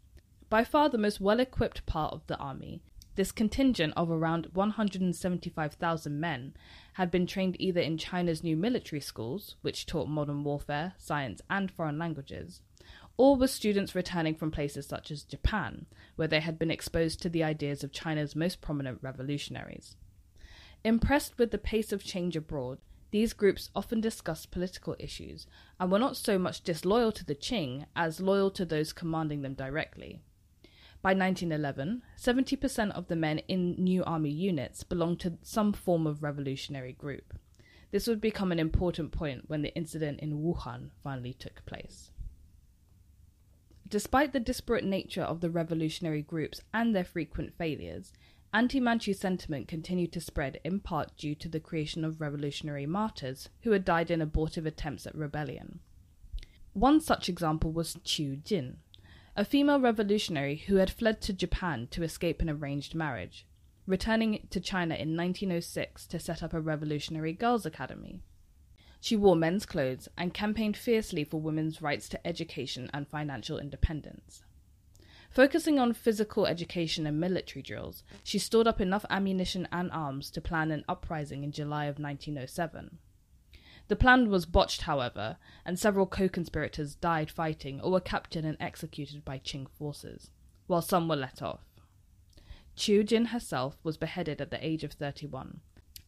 By 0.50 0.64
far 0.64 0.90
the 0.90 0.98
most 0.98 1.22
well 1.22 1.40
equipped 1.40 1.86
part 1.86 2.12
of 2.12 2.26
the 2.26 2.38
army, 2.38 2.82
this 3.14 3.32
contingent 3.32 3.94
of 3.96 4.10
around 4.10 4.48
175,000 4.54 6.20
men 6.20 6.54
had 6.94 7.12
been 7.12 7.28
trained 7.28 7.56
either 7.60 7.80
in 7.80 7.98
China's 7.98 8.44
new 8.44 8.58
military 8.58 9.00
schools, 9.00 9.56
which 9.62 9.86
taught 9.86 10.10
modern 10.10 10.44
warfare, 10.44 10.96
science, 10.98 11.40
and 11.50 11.72
foreign 11.72 12.00
languages, 12.00 12.62
or 13.16 13.36
were 13.36 13.48
students 13.48 13.96
returning 13.96 14.36
from 14.36 14.52
places 14.52 14.88
such 14.88 15.12
as 15.12 15.24
Japan, 15.24 15.86
where 16.16 16.28
they 16.28 16.42
had 16.42 16.60
been 16.60 16.72
exposed 16.72 17.22
to 17.22 17.30
the 17.30 17.44
ideas 17.44 17.84
of 17.84 17.92
China's 17.92 18.36
most 18.36 18.60
prominent 18.60 19.00
revolutionaries. 19.02 19.96
Impressed 20.84 21.38
with 21.38 21.52
the 21.52 21.58
pace 21.58 21.94
of 21.94 22.04
change 22.04 22.36
abroad, 22.36 22.80
these 23.12 23.34
groups 23.34 23.70
often 23.76 24.02
discussed 24.02 24.52
political 24.52 24.96
issues 25.00 25.48
and 25.80 25.92
were 25.92 26.00
not 26.00 26.18
so 26.18 26.38
much 26.38 26.62
disloyal 26.62 27.12
to 27.14 27.26
the 27.26 27.36
Qing 27.36 27.86
as 27.96 28.20
loyal 28.20 28.52
to 28.52 28.66
those 28.66 28.94
commanding 28.94 29.42
them 29.42 29.54
directly. 29.54 30.20
By 31.02 31.14
1911, 31.14 32.02
70% 32.20 32.92
of 32.92 33.08
the 33.08 33.16
men 33.16 33.40
in 33.48 33.76
new 33.78 34.04
army 34.04 34.32
units 34.32 34.84
belonged 34.84 35.20
to 35.20 35.38
some 35.44 35.72
form 35.72 36.08
of 36.08 36.24
revolutionary 36.24 36.94
group. 36.94 37.38
This 37.92 38.08
would 38.08 38.20
become 38.20 38.52
an 38.52 38.60
important 38.60 39.12
point 39.12 39.44
when 39.48 39.62
the 39.62 39.74
incident 39.76 40.20
in 40.20 40.42
Wuhan 40.42 40.90
finally 41.04 41.34
took 41.34 41.66
place. 41.66 42.10
Despite 43.88 44.34
the 44.34 44.40
disparate 44.40 44.84
nature 44.84 45.22
of 45.22 45.42
the 45.42 45.52
revolutionary 45.52 46.24
groups 46.24 46.62
and 46.74 46.96
their 46.96 47.04
frequent 47.04 47.54
failures, 47.56 48.12
Anti 48.56 48.80
Manchu 48.80 49.12
sentiment 49.12 49.68
continued 49.68 50.14
to 50.14 50.22
spread 50.22 50.62
in 50.64 50.80
part 50.80 51.18
due 51.18 51.36
to 51.36 51.50
the 51.50 51.60
creation 51.60 52.06
of 52.06 52.22
revolutionary 52.22 52.86
martyrs 52.86 53.50
who 53.64 53.72
had 53.72 53.84
died 53.84 54.10
in 54.10 54.22
abortive 54.22 54.66
attempts 54.66 55.06
at 55.06 55.14
rebellion. 55.14 55.82
One 56.72 57.02
such 57.02 57.28
example 57.28 57.74
was 57.74 57.98
Qiu 58.06 58.42
Jin, 58.46 58.78
a 59.36 59.44
female 59.44 59.82
revolutionary 59.82 60.56
who 60.56 60.78
had 60.78 60.90
fled 60.90 61.20
to 61.24 61.34
Japan 61.34 61.90
to 61.92 62.04
escape 62.04 62.42
an 62.42 62.50
arranged 62.50 62.96
marriage, 62.96 63.46
returning 63.86 64.48
to 64.52 64.62
China 64.62 64.96
in 64.96 65.18
1906 65.18 66.08
to 66.08 66.18
set 66.18 66.42
up 66.42 66.54
a 66.54 66.62
revolutionary 66.62 67.34
girls' 67.34 67.66
academy. 67.66 68.22
She 69.02 69.18
wore 69.18 69.36
men's 69.36 69.66
clothes 69.66 70.08
and 70.18 70.34
campaigned 70.34 70.78
fiercely 70.78 71.26
for 71.26 71.42
women's 71.42 71.82
rights 71.82 72.08
to 72.08 72.26
education 72.26 72.90
and 72.94 73.06
financial 73.06 73.60
independence. 73.60 74.45
Focusing 75.36 75.78
on 75.80 75.92
physical 75.92 76.48
education 76.48 77.06
and 77.06 77.20
military 77.20 77.62
drills, 77.62 78.06
she 78.24 78.40
stored 78.40 78.68
up 78.68 78.80
enough 78.80 79.06
ammunition 79.10 79.68
and 79.70 79.92
arms 79.92 80.32
to 80.32 80.40
plan 80.40 80.72
an 80.72 80.86
uprising 80.88 81.44
in 81.44 81.52
July 81.52 81.88
of 81.88 82.00
1907. 82.00 83.00
The 83.90 83.98
plan 83.98 84.30
was 84.30 84.46
botched, 84.46 84.84
however, 84.84 85.36
and 85.66 85.78
several 85.78 86.06
co 86.06 86.30
conspirators 86.30 86.96
died 86.96 87.30
fighting 87.30 87.82
or 87.82 87.92
were 87.92 88.00
captured 88.00 88.46
and 88.46 88.56
executed 88.62 89.26
by 89.26 89.40
Qing 89.40 89.68
forces, 89.70 90.32
while 90.68 90.82
some 90.82 91.10
were 91.10 91.18
let 91.18 91.42
off. 91.42 91.66
Qiu 92.78 93.06
Jin 93.06 93.26
herself 93.26 93.78
was 93.84 93.98
beheaded 93.98 94.40
at 94.40 94.52
the 94.52 94.66
age 94.66 94.86
of 94.86 94.94
31, 94.94 95.60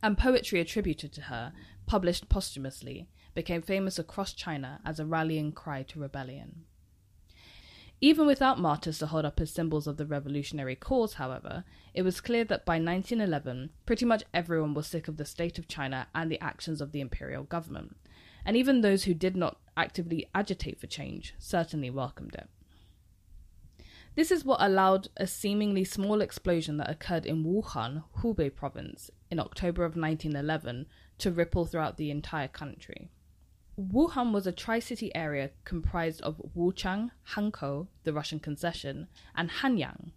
and 0.02 0.18
poetry 0.18 0.62
attributed 0.62 1.12
to 1.12 1.24
her, 1.24 1.52
published 1.86 2.30
posthumously, 2.30 3.10
became 3.36 3.62
famous 3.62 4.00
across 4.00 4.32
China 4.32 4.80
as 4.86 5.02
a 5.02 5.06
rallying 5.06 5.52
cry 5.52 5.84
to 5.84 6.00
rebellion. 6.00 6.64
Even 8.00 8.28
without 8.28 8.60
martyrs 8.60 9.00
to 9.00 9.08
hold 9.08 9.26
up 9.26 9.42
as 9.42 9.50
symbols 9.50 9.88
of 9.88 9.98
the 9.98 10.06
revolutionary 10.06 10.76
cause, 10.76 11.14
however, 11.14 11.64
it 11.96 12.04
was 12.04 12.22
clear 12.22 12.44
that 12.44 12.64
by 12.64 12.74
1911, 12.74 13.72
pretty 13.88 14.06
much 14.06 14.24
everyone 14.34 14.76
was 14.76 14.86
sick 14.86 15.08
of 15.08 15.18
the 15.18 15.26
state 15.26 15.58
of 15.58 15.68
China 15.68 16.08
and 16.14 16.32
the 16.32 16.40
actions 16.40 16.80
of 16.80 16.92
the 16.92 17.02
imperial 17.02 17.44
government, 17.44 17.96
and 18.46 18.56
even 18.56 18.82
those 18.82 19.06
who 19.06 19.16
did 19.16 19.36
not 19.36 19.60
actively 19.76 20.30
agitate 20.36 20.80
for 20.80 20.86
change 20.86 21.34
certainly 21.40 21.90
welcomed 21.90 22.36
it. 22.36 22.48
This 24.16 24.32
is 24.32 24.46
what 24.46 24.62
allowed 24.62 25.10
a 25.18 25.26
seemingly 25.26 25.84
small 25.84 26.22
explosion 26.22 26.78
that 26.78 26.90
occurred 26.90 27.26
in 27.26 27.44
Wuhan, 27.44 28.04
Hubei 28.20 28.54
province, 28.54 29.10
in 29.32 29.40
October 29.40 29.84
of 29.84 29.96
1911 29.96 30.86
to 31.20 31.32
ripple 31.32 31.66
throughout 31.66 31.98
the 31.98 32.12
entire 32.12 32.48
country. 32.48 33.10
Wuhan 33.80 34.32
was 34.32 34.48
a 34.48 34.52
tri 34.52 34.80
city 34.80 35.14
area 35.16 35.52
comprised 35.64 36.20
of 36.22 36.42
Wuchang, 36.56 37.12
Hankou, 37.36 37.86
the 38.06 38.14
Russian 38.14 38.40
concession, 38.40 39.08
and 39.36 39.52
Hanyang. 39.52 40.14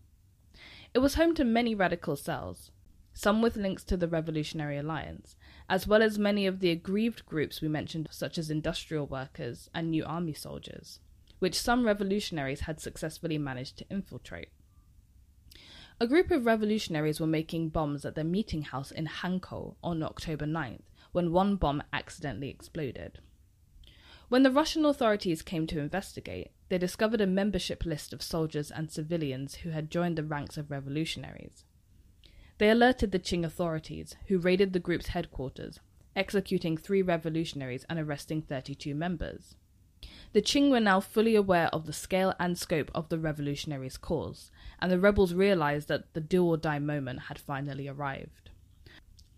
It 0.95 1.00
was 1.00 1.17
home 1.17 1.35
to 1.35 1.45
many 1.45 1.75
radical 1.75 2.17
cells, 2.17 2.71
some 3.12 3.43
with 3.43 3.57
links 3.57 3.85
to 3.85 3.99
the 3.99 4.09
Revolutionary 4.09 4.79
Alliance, 4.79 5.37
as 5.69 5.87
well 5.87 6.02
as 6.02 6.19
many 6.19 6.47
of 6.47 6.61
the 6.61 6.71
aggrieved 6.71 7.26
groups 7.26 7.61
we 7.61 7.69
mentioned, 7.69 8.09
such 8.11 8.38
as 8.38 8.50
industrial 8.50 9.07
workers 9.07 9.69
and 9.75 9.90
new 9.90 10.07
army 10.07 10.33
soldiers, 10.33 11.00
which 11.38 11.61
some 11.61 11.85
revolutionaries 11.85 12.61
had 12.61 12.81
successfully 12.81 13.37
managed 13.37 13.76
to 13.76 13.87
infiltrate. 13.90 14.49
A 16.00 16.07
group 16.07 16.31
of 16.31 16.47
revolutionaries 16.47 17.21
were 17.21 17.26
making 17.26 17.69
bombs 17.69 18.07
at 18.07 18.14
their 18.14 18.25
meeting 18.25 18.62
house 18.62 18.90
in 18.90 19.07
Hankou 19.07 19.75
on 19.83 20.02
October 20.02 20.47
9th 20.47 20.81
when 21.12 21.31
one 21.31 21.57
bomb 21.57 21.83
accidentally 21.93 22.49
exploded. 22.49 23.19
When 24.30 24.44
the 24.44 24.52
Russian 24.52 24.84
authorities 24.84 25.42
came 25.42 25.66
to 25.66 25.80
investigate, 25.80 26.52
they 26.68 26.78
discovered 26.78 27.20
a 27.20 27.26
membership 27.26 27.84
list 27.84 28.12
of 28.12 28.22
soldiers 28.22 28.70
and 28.70 28.88
civilians 28.88 29.56
who 29.56 29.70
had 29.70 29.90
joined 29.90 30.16
the 30.16 30.22
ranks 30.22 30.56
of 30.56 30.70
revolutionaries. 30.70 31.64
They 32.58 32.70
alerted 32.70 33.10
the 33.10 33.18
Qing 33.18 33.44
authorities, 33.44 34.14
who 34.28 34.38
raided 34.38 34.72
the 34.72 34.78
group's 34.78 35.08
headquarters, 35.08 35.80
executing 36.14 36.76
three 36.76 37.02
revolutionaries 37.02 37.84
and 37.90 37.99
arresting 37.99 38.42
32 38.42 38.94
members. 38.94 39.56
The 40.32 40.42
Qing 40.42 40.70
were 40.70 40.78
now 40.78 41.00
fully 41.00 41.34
aware 41.34 41.66
of 41.72 41.87
the 41.87 41.92
scale 41.92 42.32
and 42.38 42.56
scope 42.56 42.92
of 42.94 43.08
the 43.08 43.18
revolutionaries' 43.18 43.99
cause, 43.99 44.52
and 44.78 44.92
the 44.92 45.00
rebels 45.00 45.34
realized 45.34 45.88
that 45.88 46.14
the 46.14 46.20
do 46.20 46.46
or 46.46 46.56
die 46.56 46.78
moment 46.78 47.22
had 47.22 47.40
finally 47.40 47.88
arrived. 47.88 48.50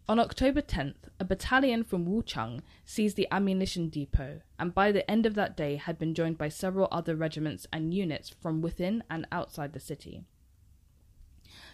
On 0.08 0.18
October 0.18 0.60
10th, 0.60 1.08
a 1.20 1.24
battalion 1.24 1.84
from 1.84 2.06
Wuchang 2.06 2.60
seized 2.84 3.16
the 3.16 3.28
ammunition 3.30 3.88
depot, 3.88 4.40
and 4.58 4.74
by 4.74 4.90
the 4.90 5.08
end 5.08 5.26
of 5.26 5.34
that 5.34 5.56
day 5.56 5.76
had 5.76 5.96
been 5.96 6.12
joined 6.12 6.36
by 6.36 6.48
several 6.48 6.88
other 6.90 7.14
regiments 7.14 7.68
and 7.72 7.94
units 7.94 8.28
from 8.28 8.60
within 8.60 9.04
and 9.08 9.28
outside 9.30 9.72
the 9.72 9.80
city. 9.80 10.24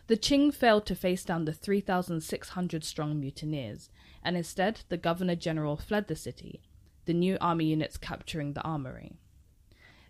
The 0.08 0.16
Qing 0.16 0.52
failed 0.52 0.84
to 0.86 0.94
face 0.94 1.24
down 1.24 1.46
the 1.46 1.54
3,600 1.54 2.84
strong 2.84 3.18
mutineers, 3.18 3.88
and 4.22 4.36
instead 4.36 4.82
the 4.90 4.98
governor 4.98 5.34
general 5.34 5.78
fled 5.78 6.08
the 6.08 6.16
city, 6.16 6.60
the 7.06 7.14
new 7.14 7.38
army 7.40 7.64
units 7.64 7.96
capturing 7.96 8.52
the 8.52 8.62
armory. 8.62 9.16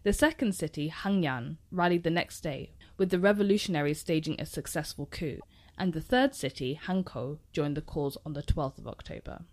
The 0.02 0.12
second 0.12 0.56
city, 0.56 0.90
Hanyang, 0.90 1.58
rallied 1.70 2.02
the 2.02 2.10
next 2.10 2.40
day, 2.40 2.72
with 2.96 3.10
the 3.10 3.20
revolutionaries 3.20 4.00
staging 4.00 4.40
a 4.40 4.46
successful 4.46 5.06
coup 5.06 5.38
and 5.78 5.92
the 5.92 6.00
third 6.00 6.35
city, 6.35 6.78
Hankou, 6.87 7.38
joined 7.52 7.76
the 7.76 7.82
cause 7.82 8.18
on 8.26 8.35
the 8.35 8.42
12th 8.42 8.78
of 8.78 8.87
October. 8.87 9.44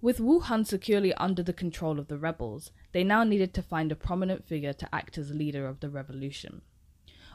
With 0.00 0.18
Wuhan 0.18 0.66
securely 0.66 1.14
under 1.14 1.42
the 1.42 1.52
control 1.52 1.98
of 1.98 2.08
the 2.08 2.18
rebels, 2.18 2.72
they 2.92 3.04
now 3.04 3.24
needed 3.24 3.54
to 3.54 3.62
find 3.62 3.92
a 3.92 3.96
prominent 3.96 4.44
figure 4.44 4.72
to 4.72 4.94
act 4.94 5.16
as 5.16 5.30
leader 5.30 5.66
of 5.66 5.80
the 5.80 5.88
revolution. 5.88 6.62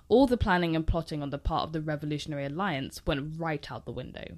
All 0.10 0.28
the 0.28 0.38
planning 0.38 0.76
and 0.76 0.86
plotting 0.86 1.22
on 1.22 1.30
the 1.30 1.38
part 1.38 1.64
of 1.64 1.74
the 1.74 1.82
Revolutionary 1.82 2.46
Alliance 2.46 3.06
went 3.06 3.40
right 3.40 3.72
out 3.72 3.86
the 3.86 3.92
window. 3.92 4.38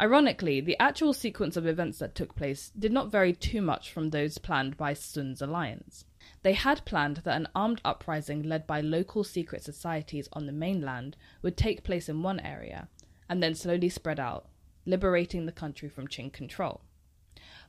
Ironically, 0.00 0.60
the 0.60 0.80
actual 0.80 1.12
sequence 1.12 1.56
of 1.56 1.66
events 1.66 1.98
that 1.98 2.14
took 2.14 2.36
place 2.36 2.70
did 2.78 2.92
not 2.92 3.10
vary 3.10 3.32
too 3.32 3.60
much 3.60 3.92
from 3.92 4.10
those 4.10 4.38
planned 4.38 4.76
by 4.76 4.94
Sun's 4.94 5.42
alliance. 5.42 6.04
They 6.42 6.52
had 6.52 6.84
planned 6.84 7.18
that 7.18 7.36
an 7.36 7.48
armed 7.54 7.80
uprising 7.84 8.42
led 8.42 8.66
by 8.66 8.80
local 8.80 9.24
secret 9.24 9.62
societies 9.62 10.28
on 10.32 10.46
the 10.46 10.52
mainland 10.52 11.16
would 11.42 11.56
take 11.56 11.84
place 11.84 12.08
in 12.08 12.22
one 12.22 12.40
area 12.40 12.88
and 13.28 13.42
then 13.42 13.54
slowly 13.54 13.88
spread 13.88 14.20
out, 14.20 14.48
liberating 14.86 15.46
the 15.46 15.52
country 15.52 15.88
from 15.88 16.08
Qing 16.08 16.32
control. 16.32 16.82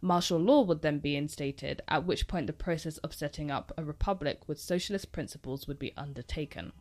Martial 0.01 0.39
law 0.39 0.62
would 0.62 0.82
then 0.82 1.00
be 1.00 1.18
instated, 1.18 1.82
at 1.88 2.06
which 2.06 2.28
point 2.28 2.48
the 2.48 2.54
process 2.54 2.98
of 3.00 3.13
setting 3.13 3.51
up 3.51 3.74
a 3.78 3.84
republic 3.84 4.48
with 4.48 4.60
socialist 4.60 5.12
principles 5.12 5.68
would 5.68 5.78
be 5.78 5.94
undertaken. 5.98 6.72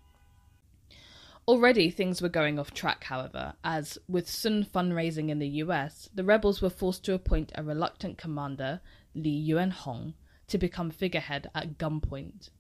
Already 1.49 1.91
things 1.91 2.21
were 2.21 2.29
going 2.29 2.59
off 2.59 2.73
track, 2.73 3.05
however, 3.05 3.55
as, 3.65 3.99
with 4.07 4.29
Sun 4.29 4.67
fundraising 4.67 5.31
in 5.31 5.39
the 5.39 5.49
US, 5.65 6.09
the 6.15 6.23
rebels 6.23 6.61
were 6.61 6.71
forced 6.71 7.05
to 7.07 7.15
appoint 7.15 7.51
a 7.55 7.65
reluctant 7.65 8.19
commander, 8.19 8.81
Li 9.15 9.49
Yuanhong, 9.49 10.15
to 10.49 10.59
become 10.59 10.91
figurehead 10.91 11.51
at 11.55 11.79
gunpoint. 11.79 12.51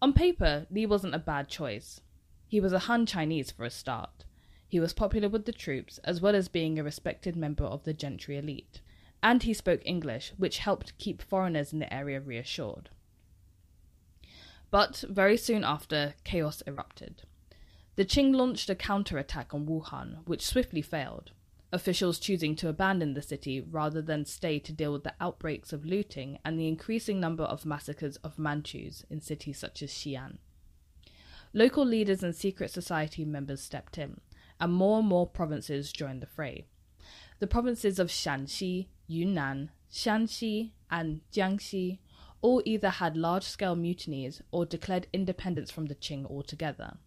On 0.00 0.12
paper, 0.12 0.66
Li 0.70 0.86
wasn't 0.86 1.14
a 1.14 1.18
bad 1.18 1.48
choice. 1.48 2.00
He 2.46 2.60
was 2.60 2.72
a 2.72 2.80
Han 2.80 3.04
Chinese 3.04 3.50
for 3.50 3.64
a 3.64 3.70
start. 3.70 4.24
He 4.66 4.80
was 4.80 4.92
popular 4.92 5.28
with 5.28 5.44
the 5.44 5.52
troops, 5.52 5.98
as 6.04 6.20
well 6.20 6.34
as 6.34 6.48
being 6.48 6.78
a 6.78 6.84
respected 6.84 7.36
member 7.36 7.64
of 7.64 7.84
the 7.84 7.92
gentry 7.92 8.36
elite. 8.36 8.80
And 9.22 9.42
he 9.42 9.52
spoke 9.52 9.80
English, 9.84 10.32
which 10.36 10.58
helped 10.58 10.96
keep 10.98 11.20
foreigners 11.20 11.72
in 11.72 11.78
the 11.78 11.92
area 11.92 12.20
reassured. 12.20 12.90
But 14.70 15.04
very 15.08 15.36
soon 15.36 15.64
after, 15.64 16.14
chaos 16.24 16.62
erupted. 16.66 17.22
The 17.96 18.04
Qing 18.04 18.34
launched 18.34 18.70
a 18.70 18.74
counterattack 18.74 19.52
on 19.52 19.66
Wuhan, 19.66 20.18
which 20.26 20.46
swiftly 20.46 20.82
failed, 20.82 21.32
officials 21.72 22.18
choosing 22.18 22.56
to 22.56 22.68
abandon 22.68 23.14
the 23.14 23.22
city 23.22 23.60
rather 23.60 24.00
than 24.00 24.24
stay 24.24 24.58
to 24.58 24.72
deal 24.72 24.92
with 24.92 25.04
the 25.04 25.14
outbreaks 25.20 25.72
of 25.72 25.84
looting 25.84 26.38
and 26.44 26.58
the 26.58 26.68
increasing 26.68 27.20
number 27.20 27.42
of 27.44 27.66
massacres 27.66 28.16
of 28.18 28.38
Manchus 28.38 29.04
in 29.10 29.20
cities 29.20 29.58
such 29.58 29.82
as 29.82 29.90
Xi'an. 29.90 30.38
Local 31.52 31.84
leaders 31.84 32.22
and 32.22 32.34
secret 32.34 32.70
society 32.70 33.24
members 33.24 33.60
stepped 33.60 33.98
in, 33.98 34.20
and 34.60 34.72
more 34.72 34.98
and 34.98 35.08
more 35.08 35.26
provinces 35.26 35.92
joined 35.92 36.22
the 36.22 36.26
fray. 36.26 36.66
The 37.38 37.46
provinces 37.46 37.98
of 37.98 38.08
Shanxi, 38.08 38.88
Yunnan, 39.06 39.70
Shanxi, 39.90 40.72
and 40.90 41.20
Jiangxi 41.32 41.98
all 42.40 42.62
either 42.64 42.90
had 42.90 43.16
large 43.16 43.44
scale 43.44 43.76
mutinies 43.76 44.40
or 44.50 44.64
declared 44.64 45.06
independence 45.12 45.70
from 45.70 45.86
the 45.86 45.94
Qing 45.94 46.24
altogether. 46.30 46.98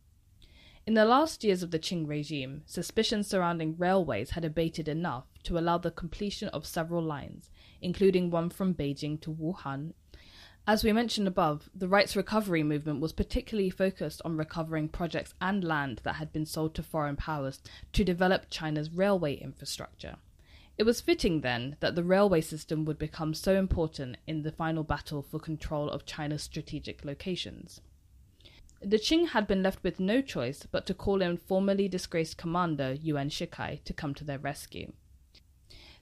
In 0.87 0.95
the 0.95 1.05
last 1.05 1.43
years 1.43 1.61
of 1.61 1.69
the 1.69 1.77
Qing 1.77 2.07
regime, 2.07 2.63
suspicions 2.65 3.27
surrounding 3.27 3.77
railways 3.77 4.31
had 4.31 4.43
abated 4.43 4.87
enough 4.87 5.25
to 5.43 5.59
allow 5.59 5.77
the 5.77 5.91
completion 5.91 6.47
of 6.49 6.65
several 6.65 7.03
lines, 7.03 7.51
including 7.81 8.31
one 8.31 8.49
from 8.49 8.73
Beijing 8.73 9.21
to 9.21 9.31
Wuhan. 9.31 9.93
As 10.65 10.83
we 10.83 10.91
mentioned 10.91 11.27
above, 11.27 11.69
the 11.75 11.87
rights 11.87 12.15
recovery 12.15 12.63
movement 12.63 12.99
was 12.99 13.13
particularly 13.13 13.69
focused 13.69 14.23
on 14.25 14.37
recovering 14.37 14.89
projects 14.89 15.35
and 15.39 15.63
land 15.63 16.01
that 16.03 16.15
had 16.15 16.33
been 16.33 16.47
sold 16.47 16.73
to 16.73 16.83
foreign 16.83 17.15
powers 17.15 17.61
to 17.93 18.03
develop 18.03 18.49
China's 18.49 18.91
railway 18.91 19.35
infrastructure. 19.35 20.15
It 20.79 20.83
was 20.83 20.99
fitting 20.99 21.41
then 21.41 21.75
that 21.81 21.93
the 21.93 22.03
railway 22.03 22.41
system 22.41 22.85
would 22.85 22.97
become 22.97 23.35
so 23.35 23.55
important 23.55 24.17
in 24.25 24.41
the 24.41 24.51
final 24.51 24.83
battle 24.83 25.21
for 25.21 25.37
control 25.37 25.91
of 25.91 26.07
China's 26.07 26.41
strategic 26.41 27.05
locations. 27.05 27.81
The 28.83 28.97
Qing 28.97 29.29
had 29.29 29.45
been 29.45 29.61
left 29.61 29.83
with 29.83 29.99
no 29.99 30.23
choice 30.23 30.65
but 30.65 30.87
to 30.87 30.95
call 30.95 31.21
in 31.21 31.37
formerly 31.37 31.87
disgraced 31.87 32.37
commander 32.37 32.93
Yuan 32.93 33.29
Shikai 33.29 33.83
to 33.83 33.93
come 33.93 34.15
to 34.15 34.23
their 34.23 34.39
rescue. 34.39 34.93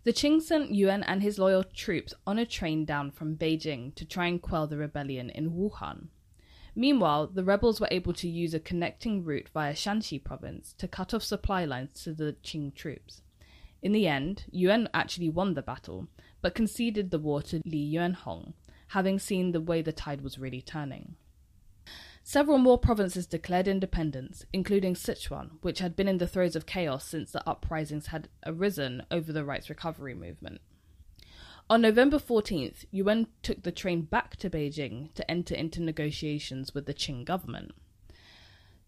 The 0.05 0.13
Qing 0.13 0.41
sent 0.41 0.73
Yuan 0.73 1.03
and 1.03 1.21
his 1.21 1.37
loyal 1.37 1.65
troops 1.65 2.13
on 2.25 2.39
a 2.39 2.45
train 2.45 2.85
down 2.85 3.11
from 3.11 3.35
Beijing 3.35 3.93
to 3.95 4.05
try 4.05 4.27
and 4.27 4.41
quell 4.41 4.65
the 4.65 4.77
rebellion 4.77 5.29
in 5.29 5.51
Wuhan. 5.51 6.07
Meanwhile, 6.73 7.27
the 7.27 7.43
rebels 7.43 7.81
were 7.81 7.89
able 7.91 8.13
to 8.13 8.29
use 8.29 8.53
a 8.53 8.61
connecting 8.61 9.25
route 9.25 9.49
via 9.53 9.73
Shanxi 9.73 10.23
province 10.23 10.73
to 10.77 10.87
cut 10.87 11.13
off 11.13 11.23
supply 11.23 11.65
lines 11.65 12.01
to 12.03 12.13
the 12.13 12.37
Qing 12.45 12.73
troops. 12.73 13.23
In 13.81 13.91
the 13.91 14.07
end, 14.07 14.45
Yuan 14.51 14.87
actually 14.93 15.29
won 15.29 15.53
the 15.53 15.61
battle, 15.61 16.07
but 16.41 16.55
conceded 16.55 17.11
the 17.11 17.19
war 17.19 17.41
to 17.41 17.61
Li 17.65 17.93
Yuanhong, 17.93 18.53
having 18.87 19.19
seen 19.19 19.51
the 19.51 19.59
way 19.59 19.81
the 19.81 19.91
tide 19.91 20.21
was 20.21 20.39
really 20.39 20.61
turning. 20.61 21.17
Several 22.23 22.57
more 22.57 22.77
provinces 22.77 23.25
declared 23.25 23.67
independence, 23.67 24.45
including 24.53 24.93
Sichuan, 24.93 25.51
which 25.61 25.79
had 25.79 25.95
been 25.95 26.07
in 26.07 26.19
the 26.19 26.27
throes 26.27 26.55
of 26.55 26.65
chaos 26.65 27.05
since 27.05 27.31
the 27.31 27.47
uprisings 27.49 28.07
had 28.07 28.29
arisen 28.45 29.03
over 29.09 29.33
the 29.33 29.45
rights 29.45 29.69
recovery 29.69 30.13
movement. 30.13 30.61
On 31.71 31.81
November 31.81 32.17
14th, 32.17 32.85
Yuan 32.91 33.27
took 33.43 33.61
the 33.61 33.71
train 33.71 34.01
back 34.01 34.35
to 34.37 34.49
Beijing 34.49 35.13
to 35.13 35.29
enter 35.29 35.53
into 35.53 35.81
negotiations 35.81 36.73
with 36.73 36.87
the 36.87 36.93
Qing 36.93 37.25
government. 37.25 37.71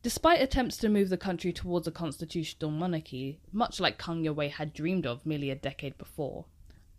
Despite 0.03 0.41
attempts 0.41 0.77
to 0.77 0.89
move 0.89 1.09
the 1.09 1.17
country 1.17 1.53
towards 1.53 1.87
a 1.87 1.91
constitutional 1.91 2.71
monarchy, 2.71 3.39
much 3.51 3.79
like 3.79 3.99
Kang 3.99 4.23
Youwei 4.23 4.49
had 4.49 4.73
dreamed 4.73 5.05
of 5.05 5.27
merely 5.27 5.51
a 5.51 5.55
decade 5.55 5.95
before, 5.99 6.45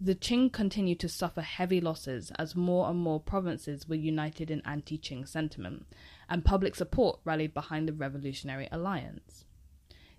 the 0.01 0.14
Qing 0.14 0.53
continued 0.53 1.01
to 1.01 1.09
suffer 1.09 1.42
heavy 1.42 1.81
losses 1.81 2.31
as 2.37 2.55
more 2.55 2.88
and 2.88 2.99
more 2.99 3.21
provinces 3.21 3.88
were 3.88 3.97
united 3.97 4.53
in 4.53 4.61
anti 4.64 4.99
Qing 4.99 5.27
sentiment, 5.27 5.87
and 6.33 6.47
public 6.47 6.75
support 6.75 7.21
rallied 7.27 7.53
behind 7.53 7.87
the 7.87 7.92
Revolutionary 7.92 8.66
Alliance. 8.73 9.45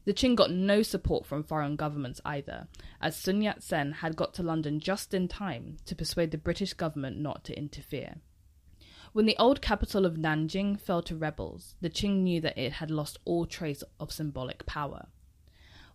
The 0.06 0.14
Qing 0.14 0.36
got 0.36 0.52
no 0.52 0.84
support 0.84 1.26
from 1.26 1.44
foreign 1.44 1.76
governments 1.76 2.22
either, 2.24 2.68
as 3.02 3.18
Sun 3.18 3.42
Yat 3.42 3.64
sen 3.64 3.94
had 3.94 4.16
got 4.16 4.32
to 4.36 4.44
London 4.44 4.80
just 4.80 5.16
in 5.16 5.28
time 5.28 5.78
to 5.88 5.96
persuade 5.96 6.30
the 6.30 6.38
British 6.38 6.74
government 6.74 7.18
not 7.18 7.44
to 7.46 7.58
interfere. 7.58 8.18
When 9.14 9.26
the 9.26 9.38
old 9.40 9.60
capital 9.60 10.06
of 10.06 10.14
Nanjing 10.14 10.80
fell 10.80 11.02
to 11.02 11.16
rebels, 11.16 11.74
the 11.82 11.90
Qing 11.90 12.22
knew 12.22 12.40
that 12.42 12.60
it 12.60 12.74
had 12.74 12.92
lost 12.92 13.18
all 13.26 13.48
trace 13.48 13.84
of 14.00 14.12
symbolic 14.12 14.68
power. 14.68 15.08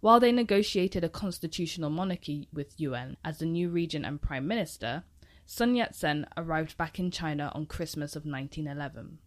While 0.01 0.19
they 0.19 0.33
negotiated 0.33 1.05
a 1.05 1.09
constitutional 1.09 1.91
monarchy 1.91 2.49
with 2.53 2.75
Yuan 2.77 3.19
as 3.25 3.39
the 3.39 3.47
new 3.47 3.69
regent 3.69 4.05
and 4.05 4.21
prime 4.21 4.49
minister, 4.49 5.05
Sun 5.47 5.77
Yat 5.77 5.95
sen 5.95 6.27
arrived 6.37 6.77
back 6.77 6.99
in 6.99 7.13
China 7.13 7.53
on 7.55 7.67
Christmas 7.67 8.17
of 8.17 8.25
1911. 8.25 9.19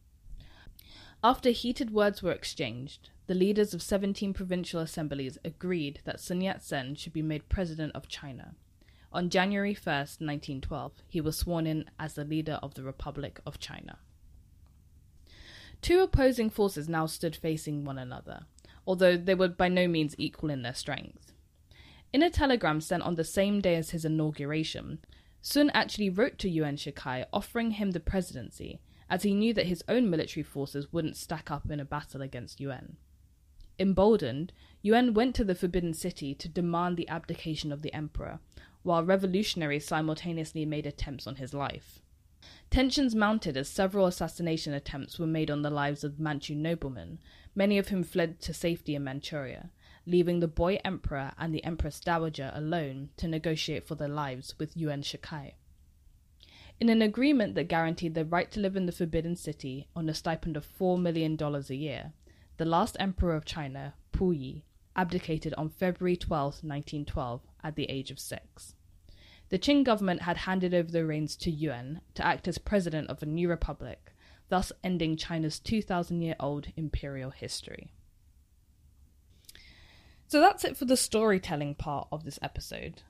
After 1.24 1.52
heated 1.52 1.92
words 1.92 2.24
were 2.24 2.32
exchanged, 2.32 3.10
the 3.28 3.34
leaders 3.34 3.74
of 3.74 3.82
17 3.82 4.34
provincial 4.34 4.82
assemblies 4.82 5.38
agreed 5.46 6.02
that 6.04 6.20
Sun 6.20 6.42
Yat 6.42 6.64
sen 6.64 6.96
should 6.96 7.14
be 7.14 7.22
made 7.22 7.50
president 7.50 7.92
of 7.96 8.08
China. 8.08 8.56
On 9.14 9.30
January 9.30 9.74
1, 9.74 9.96
1912, 9.96 10.94
he 11.08 11.22
was 11.22 11.38
sworn 11.38 11.68
in 11.68 11.86
as 12.00 12.16
the 12.16 12.24
leader 12.24 12.60
of 12.64 12.74
the 12.74 12.84
Republic 12.84 13.40
of 13.46 13.60
China. 13.60 14.00
Two 15.82 16.00
opposing 16.00 16.50
forces 16.50 16.90
now 16.90 17.06
stood 17.06 17.36
facing 17.36 17.86
one 17.86 17.98
another 17.98 18.46
although 18.86 19.18
they 19.18 19.36
were 19.36 19.48
by 19.48 19.68
no 19.68 19.88
means 19.88 20.16
equal 20.18 20.50
in 20.50 20.62
their 20.62 20.74
strength. 20.74 21.32
In 22.14 22.24
a 22.24 22.30
telegram 22.30 22.82
sent 22.82 23.04
on 23.04 23.16
the 23.16 23.24
same 23.24 23.62
day 23.62 23.76
as 23.76 23.92
his 23.92 24.06
inauguration, 24.06 25.00
Sun 25.42 25.72
actually 25.74 26.10
wrote 26.10 26.38
to 26.40 26.50
Yuan 26.50 26.76
Shikai 26.76 27.26
offering 27.32 27.72
him 27.72 27.92
the 27.92 28.00
presidency, 28.00 28.80
as 29.12 29.24
he 29.24 29.34
knew 29.34 29.54
that 29.54 29.68
his 29.68 29.84
own 29.90 30.10
military 30.10 30.42
forces 30.42 30.94
wouldn't 30.94 31.18
stack 31.18 31.52
up 31.52 31.70
in 31.70 31.82
a 31.82 31.86
battle 31.86 32.22
against 32.22 32.62
Yuan. 32.62 32.96
Emboldened, 33.78 34.54
Yuan 34.82 35.14
went 35.14 35.36
to 35.36 35.44
the 35.44 35.54
Forbidden 35.54 35.94
City 35.94 36.34
to 36.34 36.48
demand 36.48 36.96
the 36.96 37.10
abdication 37.10 37.74
of 37.74 37.82
the 37.82 37.94
emperor, 37.94 38.40
while 38.84 39.04
revolutionaries 39.04 39.86
simultaneously 39.86 40.66
made 40.66 40.86
attempts 40.86 41.28
on 41.28 41.36
his 41.36 41.54
life. 41.54 42.00
Tensions 42.70 43.14
mounted 43.14 43.58
as 43.58 43.68
several 43.68 44.08
assassination 44.08 44.74
attempts 44.74 45.20
were 45.20 45.28
made 45.28 45.52
on 45.52 45.62
the 45.62 45.70
lives 45.70 46.06
of 46.06 46.18
Manchu 46.18 46.56
noblemen, 46.56 47.20
many 47.54 47.78
of 47.78 47.90
whom 47.90 48.04
fled 48.04 48.40
to 48.40 48.54
safety 48.54 48.96
in 48.96 49.04
Manchuria, 49.04 49.72
leaving 50.06 50.40
the 50.40 50.48
boy 50.48 50.80
emperor 50.86 51.34
and 51.38 51.54
the 51.54 51.64
empress 51.66 52.00
dowager 52.00 52.50
alone 52.56 53.10
to 53.18 53.28
negotiate 53.28 53.86
for 53.86 53.96
their 53.96 54.08
lives 54.08 54.56
with 54.58 54.78
Yuan 54.78 55.02
Shikai. 55.02 55.56
In 56.82 56.90
an 56.90 57.04
agreement 57.04 57.54
that 57.54 57.68
guaranteed 57.68 58.16
the 58.16 58.26
right 58.26 58.50
to 58.50 58.60
live 58.60 58.76
in 58.76 58.88
the 58.88 58.92
Forbidden 58.92 59.36
City 59.36 59.88
on 59.96 60.10
a 60.10 60.16
stipend 60.16 60.58
of 60.58 60.66
$4 60.66 61.00
million 61.00 61.38
a 61.40 61.76
year, 61.76 62.14
the 62.58 62.66
last 62.66 62.98
emperor 63.00 63.36
of 63.36 63.46
China, 63.46 63.94
Puyi, 64.12 64.64
abdicated 64.96 65.54
on 65.60 65.70
February 65.70 66.18
12, 66.18 66.64
1912, 66.64 67.42
at 67.64 67.76
the 67.76 67.84
age 67.84 68.10
of 68.10 68.20
six. 68.20 68.74
The 69.50 69.60
Qing 69.60 69.84
government 69.84 70.24
had 70.24 70.38
handed 70.38 70.74
over 70.74 70.90
the 70.90 71.06
reins 71.06 71.36
to 71.36 71.52
Yuan 71.52 72.02
to 72.16 72.26
act 72.26 72.48
as 72.48 72.58
president 72.58 73.12
of 73.12 73.22
a 73.22 73.28
new 73.28 73.48
republic, 73.48 74.16
thus 74.50 74.72
ending 74.84 75.18
China's 75.18 75.60
2,000 75.60 76.24
year 76.24 76.36
old 76.40 76.70
imperial 76.76 77.30
history. 77.30 77.92
So 80.28 80.42
that's 80.42 80.66
it 80.66 80.76
for 80.76 80.86
the 80.86 80.98
storytelling 80.98 81.76
part 81.76 82.08
of 82.12 82.24
this 82.24 82.40
episode. 82.42 83.04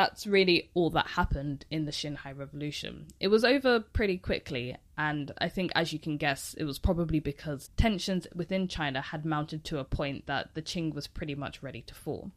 That's 0.00 0.26
really 0.26 0.70
all 0.72 0.88
that 0.90 1.08
happened 1.08 1.66
in 1.70 1.84
the 1.84 1.92
Xinhai 1.92 2.34
Revolution. 2.34 3.08
It 3.20 3.28
was 3.28 3.44
over 3.44 3.80
pretty 3.80 4.16
quickly, 4.16 4.74
and 4.96 5.30
I 5.36 5.50
think, 5.50 5.72
as 5.74 5.92
you 5.92 5.98
can 5.98 6.16
guess, 6.16 6.54
it 6.54 6.64
was 6.64 6.78
probably 6.78 7.20
because 7.20 7.68
tensions 7.76 8.26
within 8.34 8.66
China 8.66 9.02
had 9.02 9.26
mounted 9.26 9.62
to 9.64 9.78
a 9.78 9.84
point 9.84 10.24
that 10.24 10.54
the 10.54 10.62
Qing 10.62 10.94
was 10.94 11.06
pretty 11.06 11.34
much 11.34 11.62
ready 11.62 11.82
to 11.82 11.94
fall. 11.94 12.30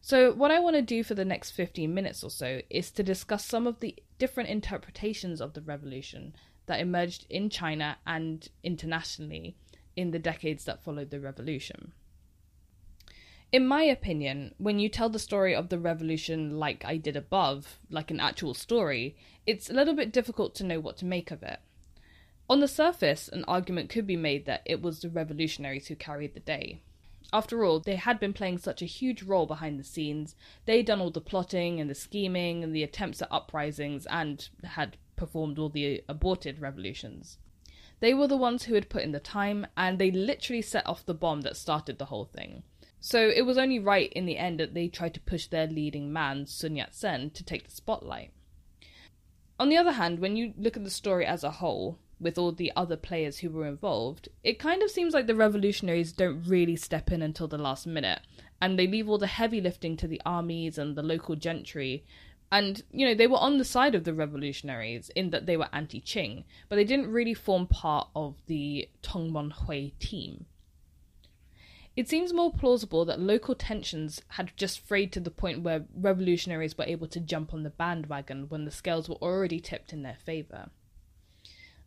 So, 0.00 0.32
what 0.32 0.52
I 0.52 0.60
want 0.60 0.76
to 0.76 0.82
do 0.82 1.02
for 1.02 1.14
the 1.14 1.24
next 1.24 1.50
15 1.50 1.92
minutes 1.92 2.22
or 2.22 2.30
so 2.30 2.60
is 2.70 2.92
to 2.92 3.02
discuss 3.02 3.44
some 3.44 3.66
of 3.66 3.80
the 3.80 3.96
different 4.20 4.48
interpretations 4.48 5.40
of 5.40 5.54
the 5.54 5.62
revolution 5.62 6.36
that 6.66 6.78
emerged 6.78 7.26
in 7.28 7.50
China 7.50 7.98
and 8.06 8.46
internationally 8.62 9.56
in 9.96 10.12
the 10.12 10.20
decades 10.20 10.64
that 10.66 10.84
followed 10.84 11.10
the 11.10 11.18
revolution. 11.18 11.92
In 13.50 13.66
my 13.66 13.82
opinion, 13.82 14.54
when 14.58 14.78
you 14.78 14.90
tell 14.90 15.08
the 15.08 15.18
story 15.18 15.54
of 15.54 15.70
the 15.70 15.78
revolution 15.78 16.58
like 16.58 16.84
I 16.84 16.98
did 16.98 17.16
above, 17.16 17.78
like 17.88 18.10
an 18.10 18.20
actual 18.20 18.52
story, 18.52 19.16
it's 19.46 19.70
a 19.70 19.72
little 19.72 19.94
bit 19.94 20.12
difficult 20.12 20.54
to 20.56 20.64
know 20.64 20.78
what 20.80 20.98
to 20.98 21.06
make 21.06 21.30
of 21.30 21.42
it. 21.42 21.58
On 22.50 22.60
the 22.60 22.68
surface, 22.68 23.26
an 23.26 23.44
argument 23.44 23.88
could 23.88 24.06
be 24.06 24.16
made 24.16 24.44
that 24.44 24.60
it 24.66 24.82
was 24.82 25.00
the 25.00 25.08
revolutionaries 25.08 25.86
who 25.86 25.96
carried 25.96 26.34
the 26.34 26.40
day. 26.40 26.82
After 27.32 27.64
all, 27.64 27.80
they 27.80 27.96
had 27.96 28.20
been 28.20 28.34
playing 28.34 28.58
such 28.58 28.82
a 28.82 28.86
huge 28.86 29.22
role 29.22 29.46
behind 29.46 29.80
the 29.80 29.84
scenes. 29.84 30.36
They'd 30.66 30.84
done 30.84 31.00
all 31.00 31.10
the 31.10 31.20
plotting 31.20 31.80
and 31.80 31.88
the 31.88 31.94
scheming 31.94 32.62
and 32.62 32.76
the 32.76 32.82
attempts 32.82 33.22
at 33.22 33.32
uprisings 33.32 34.04
and 34.06 34.46
had 34.62 34.98
performed 35.16 35.58
all 35.58 35.70
the 35.70 36.04
aborted 36.06 36.58
revolutions. 36.58 37.38
They 38.00 38.12
were 38.12 38.28
the 38.28 38.36
ones 38.36 38.64
who 38.64 38.74
had 38.74 38.90
put 38.90 39.04
in 39.04 39.12
the 39.12 39.20
time, 39.20 39.66
and 39.74 39.98
they 39.98 40.10
literally 40.10 40.62
set 40.62 40.86
off 40.86 41.06
the 41.06 41.14
bomb 41.14 41.40
that 41.42 41.56
started 41.56 41.98
the 41.98 42.06
whole 42.06 42.26
thing. 42.26 42.62
So 43.00 43.28
it 43.28 43.42
was 43.42 43.58
only 43.58 43.78
right 43.78 44.12
in 44.12 44.26
the 44.26 44.38
end 44.38 44.58
that 44.60 44.74
they 44.74 44.88
tried 44.88 45.14
to 45.14 45.20
push 45.20 45.46
their 45.46 45.66
leading 45.66 46.12
man, 46.12 46.46
Sun 46.46 46.76
Yat 46.76 46.94
sen, 46.94 47.30
to 47.30 47.44
take 47.44 47.64
the 47.64 47.70
spotlight. 47.70 48.32
On 49.60 49.68
the 49.68 49.76
other 49.76 49.92
hand, 49.92 50.18
when 50.18 50.36
you 50.36 50.54
look 50.56 50.76
at 50.76 50.84
the 50.84 50.90
story 50.90 51.26
as 51.26 51.44
a 51.44 51.50
whole, 51.50 51.98
with 52.20 52.36
all 52.36 52.52
the 52.52 52.72
other 52.74 52.96
players 52.96 53.38
who 53.38 53.50
were 53.50 53.66
involved, 53.66 54.28
it 54.42 54.58
kind 54.58 54.82
of 54.82 54.90
seems 54.90 55.14
like 55.14 55.26
the 55.26 55.34
revolutionaries 55.34 56.12
don't 56.12 56.42
really 56.48 56.76
step 56.76 57.12
in 57.12 57.22
until 57.22 57.46
the 57.46 57.58
last 57.58 57.86
minute, 57.86 58.20
and 58.60 58.78
they 58.78 58.86
leave 58.86 59.08
all 59.08 59.18
the 59.18 59.26
heavy 59.26 59.60
lifting 59.60 59.96
to 59.96 60.08
the 60.08 60.20
armies 60.26 60.78
and 60.78 60.96
the 60.96 61.02
local 61.02 61.36
gentry. 61.36 62.04
And, 62.50 62.82
you 62.90 63.06
know, 63.06 63.14
they 63.14 63.26
were 63.26 63.36
on 63.38 63.58
the 63.58 63.64
side 63.64 63.94
of 63.94 64.04
the 64.04 64.14
revolutionaries 64.14 65.10
in 65.10 65.30
that 65.30 65.46
they 65.46 65.56
were 65.56 65.68
anti 65.72 66.00
Qing, 66.00 66.44
but 66.68 66.76
they 66.76 66.84
didn't 66.84 67.12
really 67.12 67.34
form 67.34 67.66
part 67.66 68.08
of 68.16 68.36
the 68.46 68.88
Tongmenghui 69.02 69.92
team. 69.98 70.46
It 71.98 72.08
seems 72.08 72.32
more 72.32 72.52
plausible 72.52 73.04
that 73.06 73.18
local 73.18 73.56
tensions 73.56 74.22
had 74.28 74.56
just 74.56 74.78
frayed 74.78 75.10
to 75.14 75.18
the 75.18 75.32
point 75.32 75.62
where 75.64 75.86
revolutionaries 75.92 76.78
were 76.78 76.84
able 76.84 77.08
to 77.08 77.18
jump 77.18 77.52
on 77.52 77.64
the 77.64 77.70
bandwagon 77.70 78.48
when 78.48 78.64
the 78.64 78.70
scales 78.70 79.08
were 79.08 79.16
already 79.16 79.58
tipped 79.58 79.92
in 79.92 80.04
their 80.04 80.16
favour. 80.24 80.70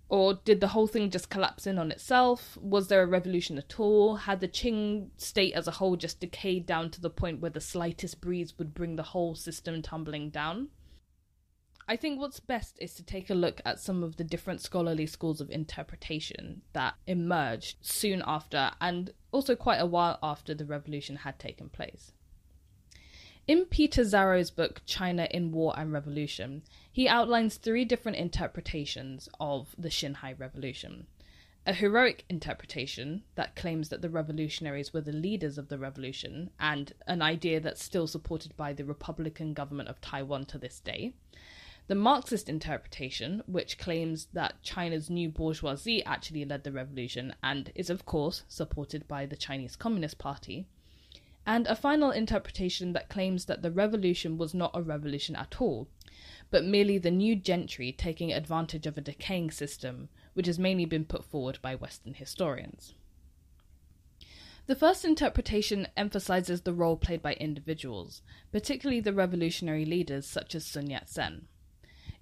Or 0.10 0.34
did 0.34 0.60
the 0.60 0.68
whole 0.68 0.88
thing 0.88 1.12
just 1.12 1.30
collapse 1.30 1.66
in 1.66 1.80
on 1.80 1.92
itself? 1.92 2.58
Was 2.58 2.90
there 2.90 3.04
a 3.04 3.08
revolution 3.08 3.58
at 3.58 3.80
all? 3.80 4.18
Had 4.18 4.42
the 4.42 4.50
Qing 4.50 5.12
state 5.16 5.54
as 5.54 5.66
a 5.66 5.72
whole 5.80 5.96
just 5.96 6.20
decayed 6.20 6.66
down 6.66 6.92
to 6.92 7.00
the 7.00 7.10
point 7.10 7.40
where 7.40 7.50
the 7.50 7.62
slightest 7.62 8.20
breeze 8.20 8.58
would 8.58 8.74
bring 8.74 8.98
the 8.98 9.04
whole 9.04 9.34
system 9.34 9.82
tumbling 9.82 10.30
down? 10.30 10.72
I 11.88 11.96
think 11.96 12.20
what's 12.20 12.40
best 12.40 12.78
is 12.80 12.94
to 12.96 13.04
take 13.04 13.30
a 13.30 13.36
look 13.36 13.60
at 13.66 13.80
some 13.80 14.04
of 14.04 14.18
the 14.18 14.24
different 14.24 14.62
scholarly 14.62 15.06
schools 15.06 15.42
of 15.42 15.50
interpretation 15.50 16.62
that 16.74 16.96
emerged 17.08 17.78
soon 17.82 18.24
after 18.26 18.72
and 18.80 19.12
also 19.32 19.56
quite 19.56 19.80
a 19.80 19.86
while 19.86 20.20
after 20.22 20.54
the 20.54 20.66
revolution 20.66 21.18
had 21.18 21.40
taken 21.40 21.70
place. 21.70 22.14
In 23.48 23.66
Peter 23.66 24.04
Zarrow's 24.04 24.52
book 24.52 24.82
China 24.86 25.28
in 25.32 25.52
War 25.52 25.74
and 25.76 25.92
Revolution, 25.92 26.62
he 26.92 27.10
outlines 27.10 27.58
three 27.58 27.84
different 27.84 28.18
interpretations 28.18 29.28
of 29.40 29.76
the 29.78 29.90
Xinhai 29.90 30.40
Revolution. 30.40 31.08
A 31.66 31.74
heroic 31.74 32.24
interpretation 32.30 33.24
that 33.36 33.56
claims 33.56 33.90
that 33.90 34.02
the 34.02 34.10
revolutionaries 34.10 34.94
were 34.94 35.02
the 35.02 35.12
leaders 35.12 35.58
of 35.58 35.70
the 35.70 35.78
revolution, 35.78 36.52
and 36.60 36.94
an 37.08 37.22
idea 37.22 37.60
that's 37.60 37.84
still 37.84 38.08
supported 38.08 38.56
by 38.56 38.74
the 38.74 38.86
Republican 38.86 39.54
government 39.54 39.90
of 39.90 40.00
Taiwan 40.02 40.46
to 40.46 40.58
this 40.58 40.80
day 40.80 41.14
the 41.92 41.96
Marxist 41.96 42.48
interpretation, 42.48 43.44
which 43.48 43.78
claims 43.78 44.28
that 44.32 44.64
China's 44.64 45.10
new 45.10 45.28
bourgeoisie 45.28 46.02
actually 46.06 46.46
led 46.46 46.64
the 46.64 46.72
revolution 46.72 47.36
and 47.44 47.70
is, 47.76 47.90
of 47.90 48.06
course, 48.06 48.44
supported 48.48 49.06
by 49.10 49.26
the 49.26 49.36
Chinese 49.36 49.76
Communist 49.76 50.18
Party, 50.18 50.66
and 51.46 51.68
a 51.68 51.76
final 51.76 52.10
interpretation 52.10 52.94
that 52.94 53.10
claims 53.10 53.44
that 53.44 53.62
the 53.62 53.72
revolution 53.72 54.38
was 54.38 54.54
not 54.54 54.72
a 54.74 54.82
revolution 54.82 55.36
at 55.36 55.60
all, 55.60 55.90
but 56.50 56.64
merely 56.64 56.98
the 56.98 57.12
new 57.12 57.36
gentry 57.36 57.92
taking 57.92 58.32
advantage 58.32 58.88
of 58.88 58.98
a 58.98 59.02
decaying 59.02 59.52
system, 59.52 60.08
which 60.34 60.48
has 60.48 60.58
mainly 60.58 60.86
been 60.86 61.04
put 61.04 61.26
forward 61.26 61.60
by 61.62 61.76
Western 61.76 62.14
historians. 62.14 62.94
The 64.66 64.76
first 64.76 65.04
interpretation 65.04 65.90
emphasizes 65.98 66.62
the 66.62 66.72
role 66.72 66.96
played 66.96 67.22
by 67.22 67.34
individuals, 67.34 68.22
particularly 68.54 69.02
the 69.02 69.12
revolutionary 69.12 69.84
leaders 69.84 70.26
such 70.26 70.56
as 70.56 70.66
Sun 70.66 70.90
Yat 70.90 71.10
sen. 71.10 71.50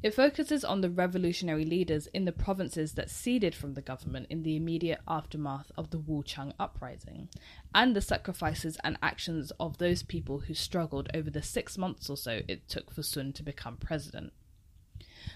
It 0.02 0.14
focuses 0.14 0.64
on 0.64 0.80
the 0.80 0.90
revolutionary 0.90 1.66
leaders 1.66 2.08
in 2.08 2.24
the 2.24 2.32
provinces 2.32 2.94
that 2.94 3.10
ceded 3.10 3.54
from 3.54 3.74
the 3.74 3.82
government 3.82 4.28
in 4.30 4.44
the 4.44 4.56
immediate 4.56 5.02
aftermath 5.06 5.74
of 5.78 5.90
the 5.90 6.00
Wuchang 6.00 6.54
uprising, 6.58 7.28
and 7.76 7.94
the 7.94 8.02
sacrifices 8.02 8.78
and 8.82 8.98
actions 9.04 9.52
of 9.60 9.78
those 9.78 10.04
people 10.04 10.40
who 10.40 10.54
struggled 10.54 11.10
over 11.14 11.30
the 11.30 11.42
six 11.42 11.78
months 11.78 12.10
or 12.10 12.16
so 12.16 12.42
it 12.48 12.70
took 12.70 12.92
for 12.92 13.04
Sun 13.04 13.34
to 13.34 13.44
become 13.44 13.76
president. 13.76 14.32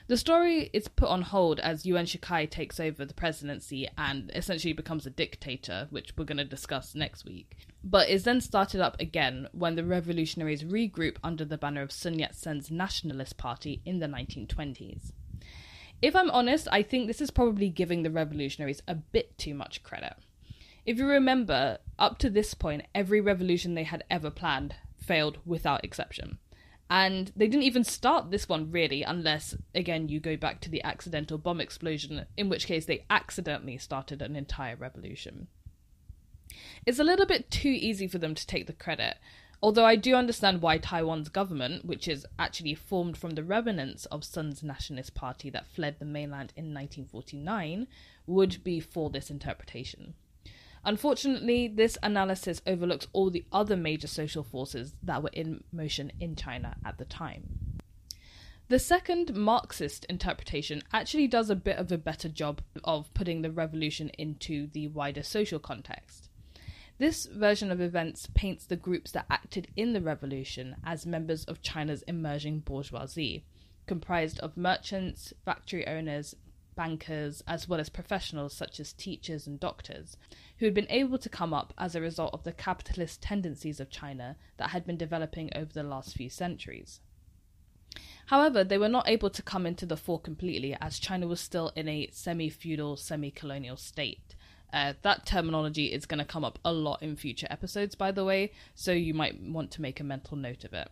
The 0.08 0.17
story 0.17 0.69
is 0.73 0.88
put 0.88 1.10
on 1.10 1.21
hold 1.21 1.60
as 1.60 1.86
Yuan 1.86 2.06
Shikai 2.06 2.49
takes 2.49 2.79
over 2.79 3.06
the 3.06 3.13
presidency 3.13 3.88
and 3.97 4.32
essentially 4.36 4.73
becomes 4.73 5.06
a 5.06 5.10
dictator, 5.10 5.88
which 5.91 6.13
we're 6.17 6.25
going 6.25 6.38
to 6.38 6.43
discuss 6.43 6.93
next 6.93 7.25
week, 7.25 7.56
but 7.84 8.10
is 8.10 8.23
then 8.23 8.41
started 8.41 8.82
up 8.82 8.99
again 8.99 9.47
when 9.51 9.75
the 9.75 9.84
revolutionaries 9.84 10.63
regroup 10.63 11.17
under 11.23 11.45
the 11.45 11.58
banner 11.58 11.82
of 11.82 11.91
Sun 11.91 12.19
Yat 12.19 12.36
sen's 12.36 12.69
Nationalist 12.69 13.38
Party 13.38 13.82
in 13.86 13.99
the 13.99 14.08
1920s. 14.08 15.12
If 16.01 16.15
I'm 16.17 16.32
honest, 16.32 16.67
I 16.69 16.84
think 16.84 17.08
this 17.08 17.21
is 17.21 17.32
probably 17.32 17.69
giving 17.69 18.03
the 18.03 18.12
revolutionaries 18.12 18.84
a 18.88 18.95
bit 18.95 19.38
too 19.38 19.53
much 19.53 19.84
credit. 19.84 20.15
If 20.86 20.97
you 20.97 21.08
remember, 21.08 21.77
up 21.97 22.17
to 22.19 22.29
this 22.29 22.53
point, 22.53 22.88
every 22.93 23.21
revolution 23.21 23.73
they 23.73 23.84
had 23.84 24.03
ever 24.10 24.29
planned 24.29 24.75
failed 24.97 25.38
without 25.45 25.86
exception. 25.86 26.39
And 26.93 27.32
they 27.36 27.47
didn't 27.47 27.63
even 27.63 27.84
start 27.84 28.29
this 28.29 28.47
one 28.47 28.69
really, 28.69 29.01
unless, 29.01 29.56
again, 29.73 30.10
you 30.10 30.19
go 30.19 30.38
back 30.38 30.62
to 30.62 30.69
the 30.69 30.84
accidental 30.84 31.39
bomb 31.39 31.60
explosion, 31.60 32.27
in 32.38 32.49
which 32.49 32.67
case 32.67 32.86
they 32.86 33.03
accidentally 33.10 33.79
started 33.79 34.21
an 34.21 34.36
entire 34.36 34.75
revolution. 34.75 35.47
It's 36.86 36.99
a 36.99 37.03
little 37.03 37.25
bit 37.25 37.49
too 37.49 37.71
easy 37.71 38.08
for 38.08 38.19
them 38.19 38.36
to 38.36 38.45
take 38.45 38.67
the 38.67 38.73
credit, 38.73 39.17
although 39.60 39.86
I 39.86 39.95
do 39.95 40.13
understand 40.13 40.62
why 40.62 40.77
Taiwan's 40.77 41.29
government, 41.29 41.84
which 41.84 42.08
is 42.08 42.27
actually 42.38 42.75
formed 42.75 43.17
from 43.17 43.32
the 43.32 43.43
remnants 43.43 44.06
of 44.12 44.23
Sun's 44.23 44.62
Nationalist 44.62 45.15
Party 45.15 45.49
that 45.49 45.65
fled 45.65 45.95
the 45.97 46.06
mainland 46.06 46.53
in 46.56 46.75
1949, 46.75 47.88
would 48.27 48.63
be 48.63 48.79
for 48.79 49.10
this 49.10 49.32
interpretation. 49.32 50.13
Unfortunately, 50.85 51.67
this 51.67 51.97
analysis 52.03 52.61
overlooks 52.67 53.07
all 53.13 53.29
the 53.29 53.45
other 53.51 53.77
major 53.77 54.07
social 54.07 54.43
forces 54.43 54.95
that 55.01 55.23
were 55.23 55.31
in 55.31 55.63
motion 55.71 56.11
in 56.19 56.35
China 56.35 56.75
at 56.85 56.97
the 56.97 57.05
time. 57.05 57.79
The 58.67 58.79
second 58.79 59.35
Marxist 59.35 60.05
interpretation 60.05 60.81
actually 60.91 61.27
does 61.27 61.49
a 61.49 61.55
bit 61.55 61.77
of 61.77 61.91
a 61.91 61.97
better 61.97 62.27
job 62.27 62.61
of 62.83 63.13
putting 63.13 63.41
the 63.41 63.51
revolution 63.51 64.09
into 64.17 64.67
the 64.67 64.87
wider 64.87 65.23
social 65.23 65.59
context. 65.59 66.29
This 66.97 67.25
version 67.25 67.71
of 67.71 67.81
events 67.81 68.27
paints 68.33 68.65
the 68.65 68.75
groups 68.75 69.11
that 69.11 69.25
acted 69.29 69.67
in 69.75 69.93
the 69.93 70.01
revolution 70.01 70.75
as 70.85 71.05
members 71.05 71.43
of 71.45 71.61
China's 71.61 72.03
emerging 72.03 72.59
bourgeoisie, 72.59 73.45
comprised 73.87 74.39
of 74.39 74.57
merchants, 74.57 75.33
factory 75.43 75.85
owners, 75.87 76.35
bankers, 76.75 77.43
as 77.47 77.67
well 77.67 77.79
as 77.79 77.89
professionals 77.89 78.53
such 78.53 78.79
as 78.79 78.93
teachers 78.93 79.47
and 79.47 79.59
doctors, 79.59 80.17
who 80.57 80.65
had 80.65 80.73
been 80.73 80.88
able 80.89 81.17
to 81.17 81.29
come 81.29 81.53
up 81.53 81.73
as 81.77 81.95
a 81.95 82.01
result 82.01 82.33
of 82.33 82.43
the 82.43 82.51
capitalist 82.51 83.21
tendencies 83.21 83.79
of 83.79 83.89
China 83.89 84.36
that 84.57 84.69
had 84.69 84.86
been 84.86 84.97
developing 84.97 85.49
over 85.55 85.71
the 85.71 85.83
last 85.83 86.15
few 86.15 86.29
centuries. 86.29 86.99
However, 88.27 88.63
they 88.63 88.77
were 88.77 88.89
not 88.89 89.07
able 89.07 89.29
to 89.29 89.41
come 89.41 89.65
into 89.65 89.86
the 89.86 89.97
fore 89.97 90.19
completely 90.19 90.75
as 90.79 90.99
China 90.99 91.27
was 91.27 91.41
still 91.41 91.71
in 91.75 91.88
a 91.88 92.09
semi 92.12 92.49
feudal, 92.49 92.97
semi 92.97 93.31
colonial 93.31 93.77
state. 93.77 94.36
Uh, 94.71 94.93
that 95.03 95.25
terminology 95.25 95.93
is 95.93 96.07
going 96.07 96.17
to 96.17 96.25
come 96.25 96.43
up 96.43 96.57
a 96.65 96.73
lot 96.73 97.03
in 97.03 97.15
future 97.15 97.47
episodes, 97.51 97.93
by 97.93 98.12
the 98.12 98.25
way, 98.25 98.51
so 98.73 98.91
you 98.91 99.13
might 99.13 99.39
want 99.39 99.69
to 99.69 99.81
make 99.81 99.99
a 99.99 100.03
mental 100.03 100.36
note 100.36 100.63
of 100.63 100.73
it. 100.73 100.89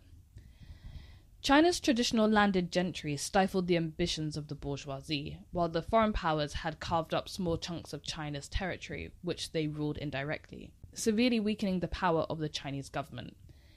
China's 1.42 1.80
traditional 1.80 2.30
landed 2.30 2.72
gentry 2.72 3.18
stifled 3.18 3.66
the 3.66 3.76
ambitions 3.76 4.38
of 4.38 4.48
the 4.48 4.54
bourgeoisie, 4.54 5.40
while 5.52 5.70
the 5.70 5.82
foreign 5.82 6.14
powers 6.14 6.54
had 6.54 6.80
carved 6.80 7.16
up 7.16 7.28
small 7.28 7.58
chunks 7.58 7.94
of 7.94 8.04
China's 8.04 8.48
territory, 8.48 9.12
which 9.24 9.52
they 9.52 9.66
ruled 9.66 9.98
indirectly, 9.98 10.72
severely 10.94 11.40
weakening 11.40 11.80
the 11.80 11.88
power 11.88 12.22
of 12.30 12.38
the 12.38 12.48
Chinese 12.48 12.90
government, 12.90 13.36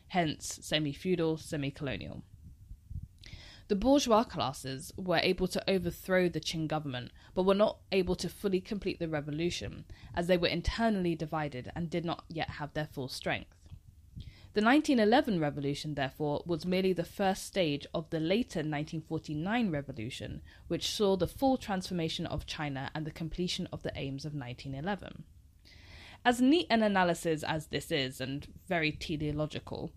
hence 0.08 0.58
semi 0.60 0.92
feudal, 0.92 1.38
semi 1.38 1.70
colonial. 1.70 2.22
The 3.68 3.76
bourgeois 3.76 4.24
classes 4.24 4.92
were 4.98 5.20
able 5.22 5.48
to 5.48 5.70
overthrow 5.70 6.28
the 6.28 6.40
Qing 6.40 6.68
government, 6.68 7.12
but 7.34 7.44
were 7.44 7.54
not 7.54 7.78
able 7.90 8.14
to 8.16 8.28
fully 8.28 8.60
complete 8.60 8.98
the 8.98 9.08
revolution, 9.08 9.86
as 10.14 10.26
they 10.26 10.36
were 10.36 10.48
internally 10.48 11.14
divided 11.14 11.72
and 11.74 11.88
did 11.88 12.04
not 12.04 12.24
yet 12.28 12.50
have 12.50 12.74
their 12.74 12.88
full 12.88 13.08
strength. 13.08 13.63
The 14.54 14.62
1911 14.62 15.40
revolution, 15.40 15.94
therefore, 15.96 16.44
was 16.46 16.64
merely 16.64 16.92
the 16.92 17.02
first 17.02 17.44
stage 17.44 17.88
of 17.92 18.08
the 18.10 18.20
later 18.20 18.60
1949 18.60 19.68
revolution, 19.68 20.42
which 20.68 20.88
saw 20.88 21.16
the 21.16 21.26
full 21.26 21.56
transformation 21.56 22.24
of 22.26 22.46
China 22.46 22.88
and 22.94 23.04
the 23.04 23.10
completion 23.10 23.66
of 23.72 23.82
the 23.82 23.90
aims 23.96 24.24
of 24.24 24.32
1911. 24.32 25.24
As 26.24 26.40
neat 26.40 26.68
an 26.70 26.84
analysis 26.84 27.42
as 27.42 27.66
this 27.66 27.90
is, 27.90 28.20
and 28.20 28.46
very 28.68 28.92
teleological, 28.92 29.90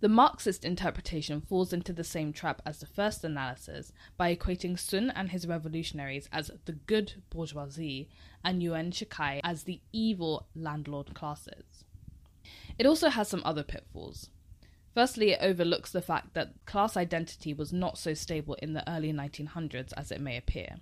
the 0.00 0.08
Marxist 0.10 0.66
interpretation 0.66 1.40
falls 1.40 1.72
into 1.72 1.94
the 1.94 2.04
same 2.04 2.30
trap 2.30 2.60
as 2.66 2.80
the 2.80 2.86
first 2.86 3.24
analysis 3.24 3.90
by 4.18 4.36
equating 4.36 4.78
Sun 4.78 5.10
and 5.16 5.30
his 5.30 5.46
revolutionaries 5.46 6.28
as 6.30 6.50
the 6.66 6.72
good 6.72 7.22
bourgeoisie 7.30 8.10
and 8.44 8.62
Yuan 8.62 8.90
Shikai 8.90 9.40
as 9.42 9.62
the 9.62 9.80
evil 9.94 10.46
landlord 10.54 11.14
classes. 11.14 11.86
It 12.78 12.86
also 12.86 13.10
has 13.10 13.28
some 13.28 13.42
other 13.44 13.62
pitfalls. 13.62 14.30
Firstly, 14.94 15.32
it 15.32 15.40
overlooks 15.42 15.92
the 15.92 16.02
fact 16.02 16.34
that 16.34 16.54
class 16.64 16.96
identity 16.96 17.52
was 17.52 17.72
not 17.72 17.98
so 17.98 18.14
stable 18.14 18.54
in 18.54 18.72
the 18.72 18.88
early 18.90 19.12
1900s 19.12 19.92
as 19.96 20.10
it 20.10 20.20
may 20.20 20.36
appear. 20.36 20.76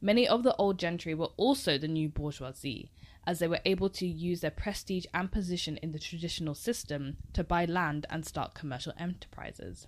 Many 0.00 0.28
of 0.28 0.42
the 0.42 0.54
old 0.56 0.78
gentry 0.78 1.14
were 1.14 1.30
also 1.36 1.78
the 1.78 1.88
new 1.88 2.08
bourgeoisie, 2.08 2.90
as 3.26 3.38
they 3.38 3.48
were 3.48 3.60
able 3.64 3.88
to 3.90 4.06
use 4.06 4.40
their 4.40 4.50
prestige 4.50 5.06
and 5.14 5.32
position 5.32 5.78
in 5.78 5.92
the 5.92 5.98
traditional 5.98 6.54
system 6.54 7.16
to 7.32 7.42
buy 7.42 7.64
land 7.64 8.06
and 8.10 8.24
start 8.24 8.54
commercial 8.54 8.92
enterprises. 8.98 9.86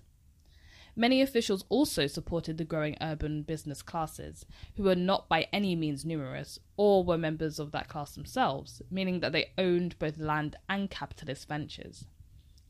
Many 0.99 1.21
officials 1.21 1.63
also 1.69 2.07
supported 2.07 2.57
the 2.57 2.65
growing 2.65 2.97
urban 2.99 3.43
business 3.43 3.81
classes, 3.81 4.45
who 4.75 4.83
were 4.83 4.97
not 4.97 5.29
by 5.29 5.47
any 5.53 5.73
means 5.73 6.03
numerous, 6.03 6.59
or 6.75 7.05
were 7.05 7.17
members 7.17 7.57
of 7.57 7.71
that 7.71 7.87
class 7.87 8.15
themselves, 8.15 8.81
meaning 8.91 9.21
that 9.21 9.31
they 9.31 9.51
owned 9.57 9.97
both 9.97 10.17
land 10.17 10.57
and 10.67 10.89
capitalist 10.89 11.47
ventures. 11.47 12.03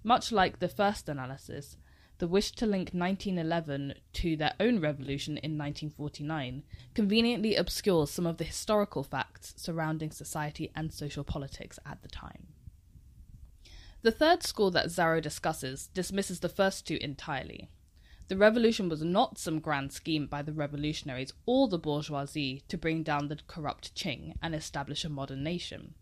Much 0.03 0.31
like 0.31 0.59
the 0.59 0.67
first 0.67 1.09
analysis, 1.09 1.75
the 2.19 2.27
wish 2.27 2.51
to 2.51 2.67
link 2.67 2.91
1911 2.91 3.95
to 4.13 4.37
their 4.37 4.53
own 4.59 4.79
revolution 4.79 5.37
in 5.37 5.57
1949 5.57 6.61
conveniently 6.93 7.55
obscures 7.55 8.11
some 8.11 8.27
of 8.27 8.37
the 8.37 8.43
historical 8.43 9.01
facts 9.01 9.55
surrounding 9.57 10.11
society 10.11 10.71
and 10.75 10.93
social 10.93 11.23
politics 11.23 11.79
at 11.83 12.03
the 12.03 12.07
time. 12.07 12.49
The 14.03 14.11
third 14.11 14.43
school 14.43 14.69
that 14.69 14.89
Zarrow 14.89 15.19
discusses 15.19 15.87
dismisses 15.87 16.41
the 16.41 16.47
first 16.47 16.85
two 16.85 16.99
entirely. 17.01 17.71
The 18.29 18.37
revolution 18.37 18.89
was 18.89 19.03
not 19.03 19.39
some 19.39 19.59
grand 19.59 19.91
scheme 19.91 20.27
by 20.27 20.43
the 20.43 20.53
revolutionaries 20.53 21.33
or 21.47 21.67
the 21.67 21.79
bourgeoisie 21.79 22.61
to 22.67 22.77
bring 22.77 23.01
down 23.01 23.27
the 23.27 23.39
corrupt 23.47 23.95
Qing 23.95 24.35
and 24.39 24.53
establish 24.53 25.03
a 25.03 25.09
modern 25.09 25.43
nation. 25.43 25.95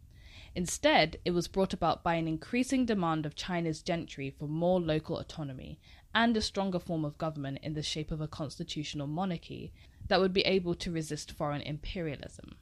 Instead, 0.53 1.17
it 1.23 1.31
was 1.31 1.47
brought 1.47 1.71
about 1.71 2.03
by 2.03 2.15
an 2.15 2.27
increasing 2.27 2.85
demand 2.85 3.25
of 3.25 3.35
China's 3.35 3.81
gentry 3.81 4.29
for 4.29 4.47
more 4.47 4.81
local 4.81 5.17
autonomy 5.17 5.79
and 6.13 6.35
a 6.35 6.41
stronger 6.41 6.79
form 6.79 7.05
of 7.05 7.17
government 7.17 7.59
in 7.63 7.75
the 7.75 7.81
shape 7.81 8.11
of 8.11 8.19
a 8.19 8.27
constitutional 8.27 9.07
monarchy 9.07 9.71
that 10.09 10.19
would 10.19 10.33
be 10.33 10.41
able 10.41 10.75
to 10.75 10.91
resist 10.91 11.31
foreign 11.31 11.61
imperialism. 11.61 12.55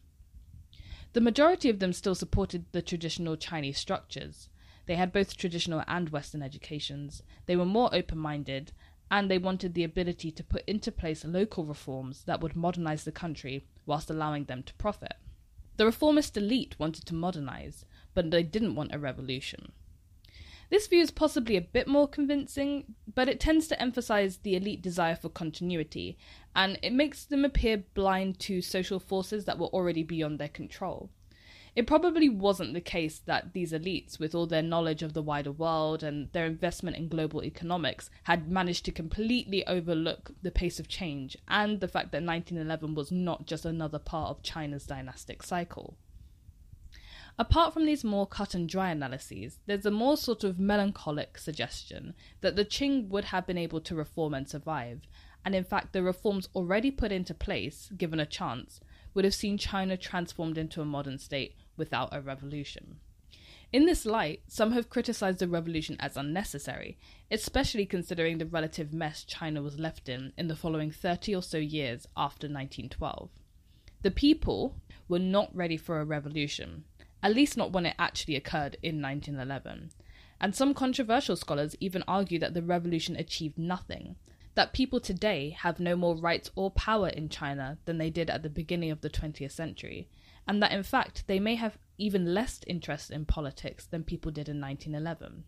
The 1.14 1.22
majority 1.22 1.72
of 1.72 1.80
them 1.80 1.94
still 1.94 2.14
supported 2.14 2.66
the 2.72 2.84
traditional 2.84 3.36
Chinese 3.36 3.80
structures. 3.80 4.50
They 4.86 4.96
had 4.96 5.12
both 5.12 5.38
traditional 5.38 5.84
and 5.88 6.10
Western 6.10 6.44
educations. 6.44 7.24
They 7.48 7.56
were 7.56 7.66
more 7.66 7.90
open 7.96 8.20
minded, 8.20 8.72
and 9.12 9.30
they 9.30 9.38
wanted 9.38 9.74
the 9.74 9.84
ability 9.84 10.32
to 10.32 10.44
put 10.44 10.64
into 10.66 10.92
place 10.92 11.24
local 11.24 11.66
reforms 11.66 12.24
that 12.24 12.42
would 12.42 12.56
modernize 12.56 13.04
the 13.04 13.12
country 13.12 13.66
whilst 13.86 14.10
allowing 14.10 14.46
them 14.46 14.64
to 14.64 14.74
profit. 14.76 15.14
The 15.78 15.86
reformist 15.86 16.38
elite 16.38 16.76
wanted 16.80 17.06
to 17.08 17.14
modernize, 17.14 17.86
but 18.14 18.32
they 18.32 18.44
didn't 18.44 18.76
want 18.76 18.96
a 18.96 19.00
revolution. 19.00 19.72
This 20.70 20.88
view 20.88 21.02
is 21.02 21.12
possibly 21.12 21.58
a 21.58 21.62
bit 21.62 21.88
more 21.88 22.08
convincing, 22.08 22.96
but 23.14 23.30
it 23.30 23.40
tends 23.40 23.68
to 23.68 23.80
emphasize 23.80 24.38
the 24.38 24.56
elite 24.56 24.82
desire 24.82 25.16
for 25.16 25.30
continuity, 25.30 26.18
and 26.56 26.80
it 26.82 26.94
makes 26.94 27.26
them 27.26 27.46
appear 27.46 27.84
blind 27.94 28.40
to 28.40 28.62
social 28.62 29.00
forces 29.00 29.46
that 29.46 29.60
were 29.60 29.68
already 29.68 30.02
beyond 30.02 30.40
their 30.40 30.50
control. 30.50 31.12
It 31.76 31.88
probably 31.88 32.30
wasn't 32.30 32.74
the 32.74 32.80
case 32.80 33.20
that 33.26 33.52
these 33.52 33.74
elites, 33.74 34.18
with 34.18 34.34
all 34.34 34.48
their 34.48 34.62
knowledge 34.62 35.04
of 35.04 35.12
the 35.12 35.22
wider 35.22 35.52
world 35.52 36.04
and 36.04 36.32
their 36.32 36.46
investment 36.46 36.96
in 36.96 37.10
global 37.10 37.44
economics, 37.44 38.10
had 38.24 38.50
managed 38.50 38.86
to 38.86 38.94
completely 38.94 39.68
overlook 39.68 40.32
the 40.42 40.52
pace 40.52 40.80
of 40.80 40.88
change 40.88 41.36
and 41.50 41.82
the 41.82 41.90
fact 41.90 42.14
that 42.14 42.24
1911 42.24 42.96
was 42.96 43.12
not 43.12 43.46
just 43.46 43.66
another 43.66 44.00
part 44.00 44.30
of 44.30 44.42
China's 44.42 44.86
dynastic 44.86 45.44
cycle. 45.44 45.98
Apart 47.38 47.74
from 47.74 47.86
these 47.86 48.06
more 48.06 48.26
cut 48.26 48.56
and 48.56 48.70
dry 48.70 48.92
analyses, 48.92 49.60
there's 49.66 49.86
a 49.86 49.92
more 49.92 50.16
sort 50.16 50.46
of 50.46 50.58
melancholic 50.58 51.38
suggestion 51.38 52.14
that 52.40 52.56
the 52.56 52.64
Qing 52.64 53.10
would 53.10 53.26
have 53.26 53.46
been 53.46 53.58
able 53.58 53.82
to 53.82 53.96
reform 53.96 54.34
and 54.34 54.48
survive, 54.48 55.02
and 55.44 55.54
in 55.54 55.66
fact, 55.66 55.92
the 55.92 56.02
reforms 56.02 56.48
already 56.56 56.90
put 56.90 57.12
into 57.12 57.34
place, 57.34 57.92
given 57.98 58.22
a 58.22 58.26
chance, 58.26 58.80
would 59.14 59.26
have 59.26 59.34
seen 59.34 59.58
China 59.58 59.98
transformed 59.98 60.58
into 60.58 60.82
a 60.82 60.86
modern 60.86 61.18
state 61.18 61.56
without 61.78 62.10
a 62.12 62.22
revolution. 62.22 63.00
In 63.74 63.86
this 63.86 64.06
light, 64.06 64.42
some 64.48 64.72
have 64.72 64.90
criticized 64.90 65.40
the 65.40 65.48
revolution 65.48 65.98
as 66.00 66.16
unnecessary, 66.16 66.98
especially 67.30 67.86
considering 67.86 68.38
the 68.38 68.46
relative 68.46 68.94
mess 68.94 69.24
China 69.24 69.62
was 69.62 69.80
left 69.80 70.08
in 70.08 70.34
in 70.38 70.48
the 70.48 70.56
following 70.56 70.92
30 70.92 71.36
or 71.36 71.42
so 71.42 71.58
years 71.58 72.08
after 72.16 72.48
1912. 72.48 73.30
The 74.02 74.12
people 74.12 74.80
were 75.08 75.20
not 75.20 75.54
ready 75.56 75.78
for 75.78 76.00
a 76.00 76.06
revolution, 76.06 76.86
at 77.24 77.34
least 77.34 77.58
not 77.58 77.72
when 77.72 77.86
it 77.86 77.96
actually 77.98 78.36
occurred 78.36 78.78
in 78.84 79.02
1911. 79.02 79.92
And 80.40 80.56
some 80.56 80.74
controversial 80.74 81.36
scholars 81.36 81.76
even 81.80 82.04
argue 82.08 82.40
that 82.40 82.54
the 82.54 82.62
revolution 82.62 83.16
achieved 83.16 83.58
nothing, 83.58 84.16
that 84.54 84.74
people 84.74 85.00
today 85.00 85.50
have 85.50 85.80
no 85.80 85.96
more 85.96 86.16
rights 86.16 86.52
or 86.56 86.72
power 86.72 87.10
in 87.10 87.30
China 87.30 87.78
than 87.86 87.98
they 87.98 88.10
did 88.10 88.30
at 88.30 88.44
the 88.44 88.50
beginning 88.50 88.92
of 88.92 89.02
the 89.02 89.10
20th 89.10 89.52
century, 89.52 90.08
and 90.48 90.62
that 90.62 90.72
in 90.72 90.84
fact 90.84 91.24
they 91.28 91.40
may 91.40 91.56
have 91.56 91.78
even 91.98 92.34
less 92.34 92.62
interest 92.68 93.12
in 93.12 93.26
politics 93.26 93.86
than 93.86 94.04
people 94.04 94.32
did 94.32 94.50
in 94.50 94.60
1911. 94.60 95.44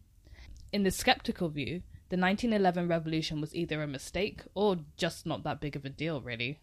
In 0.72 0.84
the 0.84 0.92
skeptical 0.92 1.50
view, 1.50 1.82
the 2.10 2.18
1911 2.18 2.88
revolution 2.88 3.42
was 3.42 3.56
either 3.56 3.82
a 3.82 3.88
mistake 3.88 4.42
or 4.54 4.78
just 4.96 5.26
not 5.26 5.44
that 5.44 5.60
big 5.60 5.76
of 5.76 5.86
a 5.86 5.90
deal, 5.90 6.22
really. 6.22 6.60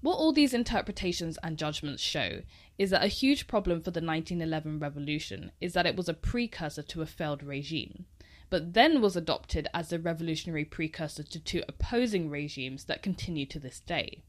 What 0.00 0.16
all 0.16 0.32
these 0.32 0.54
interpretations 0.54 1.38
and 1.42 1.56
judgments 1.56 2.02
show 2.02 2.42
is 2.76 2.90
that 2.90 3.04
a 3.04 3.08
huge 3.08 3.46
problem 3.46 3.78
for 3.78 3.90
the 3.90 4.00
1911 4.00 4.80
revolution 4.80 5.52
is 5.60 5.74
that 5.74 5.86
it 5.86 5.94
was 5.94 6.08
a 6.08 6.14
precursor 6.14 6.82
to 6.82 7.02
a 7.02 7.06
failed 7.06 7.42
regime, 7.42 8.06
but 8.50 8.72
then 8.72 9.00
was 9.00 9.16
adopted 9.16 9.68
as 9.72 9.90
the 9.90 10.00
revolutionary 10.00 10.64
precursor 10.64 11.22
to 11.22 11.38
two 11.38 11.62
opposing 11.68 12.28
regimes 12.28 12.84
that 12.84 13.02
continue 13.02 13.46
to 13.46 13.60
this 13.60 13.78
day. 13.78 14.24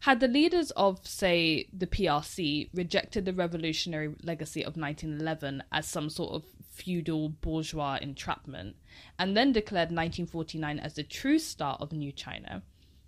Had 0.00 0.20
the 0.20 0.28
leaders 0.28 0.70
of, 0.72 1.06
say, 1.06 1.68
the 1.72 1.86
PRC 1.86 2.70
rejected 2.74 3.24
the 3.24 3.32
revolutionary 3.32 4.14
legacy 4.22 4.62
of 4.62 4.76
1911 4.76 5.62
as 5.72 5.86
some 5.86 6.10
sort 6.10 6.34
of 6.34 6.44
feudal 6.70 7.30
bourgeois 7.30 7.98
entrapment, 8.00 8.76
and 9.18 9.36
then 9.36 9.52
declared 9.52 9.88
1949 9.88 10.78
as 10.78 10.94
the 10.94 11.02
true 11.02 11.38
start 11.38 11.80
of 11.80 11.92
New 11.92 12.12
China, 12.12 12.62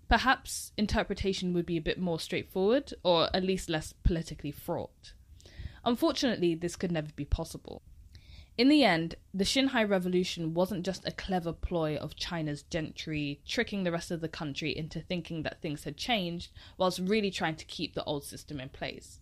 perhaps 0.09 0.71
interpretation 0.75 1.53
would 1.53 1.65
be 1.65 1.77
a 1.77 1.81
bit 1.81 1.99
more 1.99 2.19
straightforward, 2.19 2.93
or 3.03 3.29
at 3.33 3.43
least 3.43 3.69
less 3.69 3.93
politically 4.03 4.51
fraught. 4.51 5.13
Unfortunately, 5.85 6.55
this 6.55 6.75
could 6.75 6.91
never 6.91 7.11
be 7.15 7.25
possible. 7.25 7.83
In 8.59 8.67
the 8.67 8.83
end, 8.83 9.15
the 9.33 9.45
Xinhai 9.45 9.87
Revolution 9.87 10.53
wasn't 10.53 10.85
just 10.85 11.07
a 11.07 11.13
clever 11.13 11.53
ploy 11.53 11.95
of 11.95 12.17
China's 12.17 12.63
gentry 12.63 13.39
tricking 13.47 13.85
the 13.85 13.91
rest 13.93 14.11
of 14.11 14.19
the 14.19 14.27
country 14.27 14.75
into 14.75 14.99
thinking 14.99 15.43
that 15.43 15.61
things 15.61 15.85
had 15.85 15.95
changed, 15.95 16.51
whilst 16.77 16.99
really 16.99 17.31
trying 17.31 17.55
to 17.55 17.63
keep 17.63 17.93
the 17.93 18.03
old 18.03 18.25
system 18.25 18.59
in 18.59 18.67
place. 18.67 19.21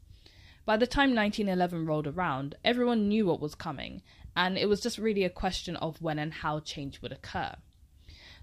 By 0.65 0.75
the 0.75 0.87
time 0.87 1.13
1911 1.13 1.85
rolled 1.85 2.07
around, 2.07 2.55
everyone 2.65 3.07
knew 3.07 3.27
what 3.27 3.39
was 3.39 3.53
coming, 3.53 4.01
and 4.35 4.57
it 4.57 4.67
was 4.67 4.81
just 4.81 4.97
really 4.97 5.23
a 5.23 5.29
question 5.29 5.75
of 5.75 6.01
when 6.01 6.17
and 6.17 6.33
how 6.33 6.59
change 6.59 7.03
would 7.03 7.11
occur. 7.11 7.57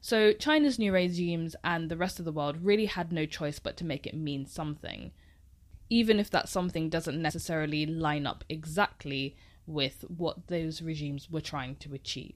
So 0.00 0.32
China's 0.32 0.78
new 0.78 0.92
regimes 0.92 1.56
and 1.64 1.90
the 1.90 1.96
rest 1.96 2.20
of 2.20 2.24
the 2.24 2.30
world 2.30 2.58
really 2.62 2.86
had 2.86 3.10
no 3.10 3.26
choice 3.26 3.58
but 3.58 3.76
to 3.78 3.84
make 3.84 4.06
it 4.06 4.14
mean 4.14 4.46
something, 4.46 5.10
even 5.90 6.20
if 6.20 6.30
that 6.30 6.48
something 6.48 6.88
doesn't 6.88 7.20
necessarily 7.20 7.84
line 7.84 8.28
up 8.28 8.44
exactly 8.48 9.34
with 9.66 10.04
what 10.08 10.48
those 10.48 10.82
regimes 10.82 11.30
were 11.30 11.40
trying 11.40 11.76
to 11.76 11.94
achieve. 11.94 12.34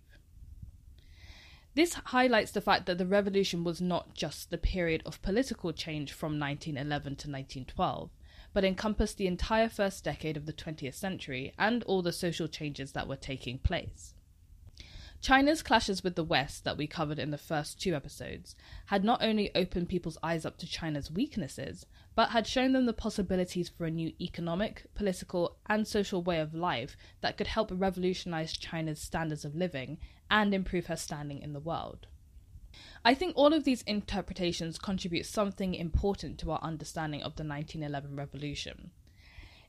This 1.74 1.94
highlights 1.94 2.50
the 2.50 2.60
fact 2.60 2.86
that 2.86 2.98
the 2.98 3.06
revolution 3.06 3.62
was 3.62 3.80
not 3.80 4.14
just 4.14 4.50
the 4.50 4.58
period 4.58 5.02
of 5.06 5.22
political 5.22 5.72
change 5.72 6.12
from 6.12 6.38
1911 6.38 7.02
to 7.04 7.30
1912, 7.30 8.10
but 8.52 8.64
encompassed 8.64 9.16
the 9.16 9.26
entire 9.26 9.68
first 9.68 10.02
decade 10.02 10.36
of 10.36 10.46
the 10.46 10.52
20th 10.52 10.94
century 10.94 11.52
and 11.58 11.84
all 11.84 12.02
the 12.02 12.12
social 12.12 12.48
changes 12.48 12.92
that 12.92 13.06
were 13.06 13.16
taking 13.16 13.58
place. 13.58 14.14
China's 15.20 15.62
clashes 15.64 16.04
with 16.04 16.14
the 16.14 16.24
West, 16.24 16.62
that 16.62 16.76
we 16.76 16.86
covered 16.86 17.18
in 17.18 17.32
the 17.32 17.38
first 17.38 17.80
two 17.80 17.94
episodes, 17.94 18.54
had 18.86 19.02
not 19.02 19.20
only 19.20 19.52
opened 19.54 19.88
people's 19.88 20.18
eyes 20.22 20.46
up 20.46 20.56
to 20.58 20.66
China's 20.66 21.10
weaknesses, 21.10 21.86
but 22.14 22.30
had 22.30 22.46
shown 22.46 22.72
them 22.72 22.86
the 22.86 22.92
possibilities 22.92 23.68
for 23.68 23.84
a 23.84 23.90
new 23.90 24.12
economic, 24.20 24.86
political, 24.94 25.56
and 25.66 25.88
social 25.88 26.22
way 26.22 26.38
of 26.38 26.54
life 26.54 26.96
that 27.20 27.36
could 27.36 27.48
help 27.48 27.70
revolutionize 27.72 28.52
China's 28.52 29.00
standards 29.00 29.44
of 29.44 29.56
living 29.56 29.98
and 30.30 30.54
improve 30.54 30.86
her 30.86 30.96
standing 30.96 31.42
in 31.42 31.52
the 31.52 31.60
world. 31.60 32.06
I 33.04 33.14
think 33.14 33.34
all 33.36 33.52
of 33.52 33.64
these 33.64 33.82
interpretations 33.82 34.78
contribute 34.78 35.26
something 35.26 35.74
important 35.74 36.38
to 36.38 36.52
our 36.52 36.60
understanding 36.62 37.22
of 37.22 37.34
the 37.34 37.44
1911 37.44 38.14
revolution. 38.14 38.92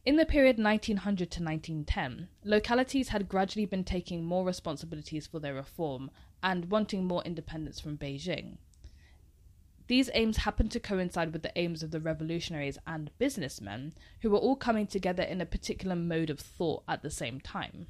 In 0.06 0.16
the 0.16 0.26
period 0.26 0.58
1900 0.58 1.30
to 1.30 1.44
1910, 1.44 2.30
localities 2.46 3.10
had 3.10 3.28
gradually 3.28 3.66
been 3.66 3.84
taking 3.84 4.24
more 4.24 4.46
responsibilities 4.46 5.28
for 5.28 5.40
their 5.40 5.54
reform 5.54 6.10
and 6.42 6.72
wanting 6.72 7.06
more 7.06 7.22
independence 7.24 7.82
from 7.82 7.98
Beijing. 7.98 8.58
These 9.88 10.10
aims 10.14 10.38
happened 10.38 10.72
to 10.72 10.80
coincide 10.80 11.34
with 11.34 11.44
the 11.44 11.52
aims 11.58 11.84
of 11.84 11.92
the 11.92 12.00
revolutionaries 12.00 12.78
and 12.88 13.12
businessmen, 13.18 13.94
who 14.22 14.30
were 14.30 14.38
all 14.38 14.56
coming 14.56 14.88
together 14.88 15.24
in 15.24 15.42
a 15.42 15.46
particular 15.46 15.96
mode 15.96 16.30
of 16.30 16.40
thought 16.40 16.84
at 16.88 17.02
the 17.02 17.12
same 17.12 17.42
time. 17.42 17.88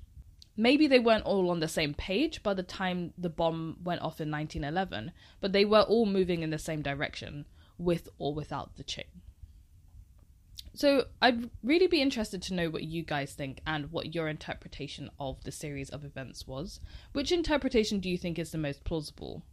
Maybe 0.58 0.88
they 0.88 1.00
weren't 1.00 1.26
all 1.26 1.52
on 1.52 1.60
the 1.60 1.68
same 1.68 1.94
page 1.94 2.42
by 2.42 2.56
the 2.56 2.64
time 2.64 3.14
the 3.18 3.30
bomb 3.30 3.78
went 3.84 4.02
off 4.02 4.20
in 4.20 4.32
1911, 4.32 5.12
but 5.42 5.52
they 5.52 5.64
were 5.64 5.82
all 5.82 6.06
moving 6.06 6.42
in 6.42 6.50
the 6.50 6.58
same 6.58 6.82
direction, 6.82 7.46
with 7.78 8.10
or 8.18 8.34
without 8.34 8.78
the 8.78 8.84
Qing. 8.84 9.06
So, 10.74 11.06
I'd 11.22 11.50
really 11.64 11.88
be 11.88 12.02
interested 12.02 12.42
to 12.44 12.54
know 12.54 12.70
what 12.70 12.84
you 12.84 13.04
guys 13.04 13.34
think 13.34 13.62
and 13.66 13.92
what 13.92 14.14
your 14.14 14.28
interpretation 14.28 15.10
of 15.20 15.44
the 15.44 15.52
series 15.52 15.90
of 15.90 16.06
events 16.06 16.48
was. 16.48 16.80
Which 17.12 17.32
interpretation 17.32 18.00
do 18.00 18.10
you 18.10 18.18
think 18.18 18.38
is 18.38 18.52
the 18.52 18.58
most 18.58 18.84
plausible? 18.84 19.44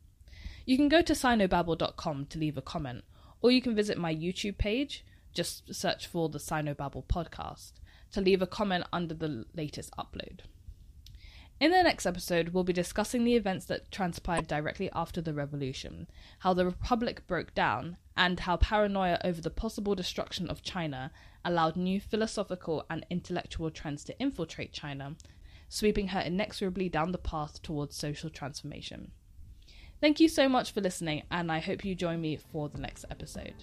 You 0.67 0.77
can 0.77 0.89
go 0.89 1.01
to 1.03 1.13
sinobabble.com 1.13 2.27
to 2.27 2.39
leave 2.39 2.59
a 2.59 2.63
comment, 2.63 3.05
or 3.41 3.51
you 3.51 3.63
can 3.63 3.75
visit 3.75 3.99
my 3.99 4.15
YouTube 4.15 4.59
page, 4.59 5.05
just 5.33 5.75
search 5.75 6.07
for 6.07 6.29
the 6.29 6.39
Sinobabble 6.39 7.07
podcast, 7.07 7.75
to 8.13 8.21
leave 8.21 8.43
a 8.43 8.47
comment 8.47 8.85
under 8.93 9.15
the 9.15 9.45
latest 9.55 9.93
upload. 9.97 10.41
In 11.59 11.71
the 11.71 11.83
next 11.83 12.05
episode, 12.05 12.51
we'll 12.51 12.65
be 12.65 12.75
discussing 12.75 13.25
the 13.25 13.35
events 13.35 13.65
that 13.67 13.91
transpired 13.91 14.47
directly 14.47 14.91
after 14.93 15.23
the 15.23 15.33
revolution, 15.33 16.07
how 16.41 16.53
the 16.53 16.67
Republic 16.67 17.27
broke 17.27 17.55
down, 17.55 17.97
and 18.15 18.41
how 18.41 18.59
paranoia 18.59 19.19
over 19.25 19.41
the 19.41 19.49
possible 19.49 19.95
destruction 19.95 20.51
of 20.51 20.63
China 20.63 21.11
allowed 21.47 21.75
new 21.75 21.99
philosophical 21.99 22.85
and 22.91 23.07
intellectual 23.09 23.71
trends 23.71 24.05
to 24.05 24.19
infiltrate 24.21 24.73
China, 24.73 25.17
sweeping 25.71 26.09
her 26.09 26.21
inexorably 26.21 26.91
down 26.91 27.13
the 27.13 27.19
path 27.19 27.63
towards 27.63 27.97
social 27.97 28.29
transformation. 28.29 29.13
Thank 29.99 30.21
you 30.21 30.29
so 30.29 30.51
much 30.51 30.73
for 30.73 30.83
listening, 30.83 31.23
and 31.31 31.51
I 31.51 31.61
hope 31.61 31.87
you 31.87 31.95
join 31.95 32.21
me 32.21 32.37
for 32.37 32.69
the 32.69 32.79
next 32.79 33.07
episode. 33.11 33.55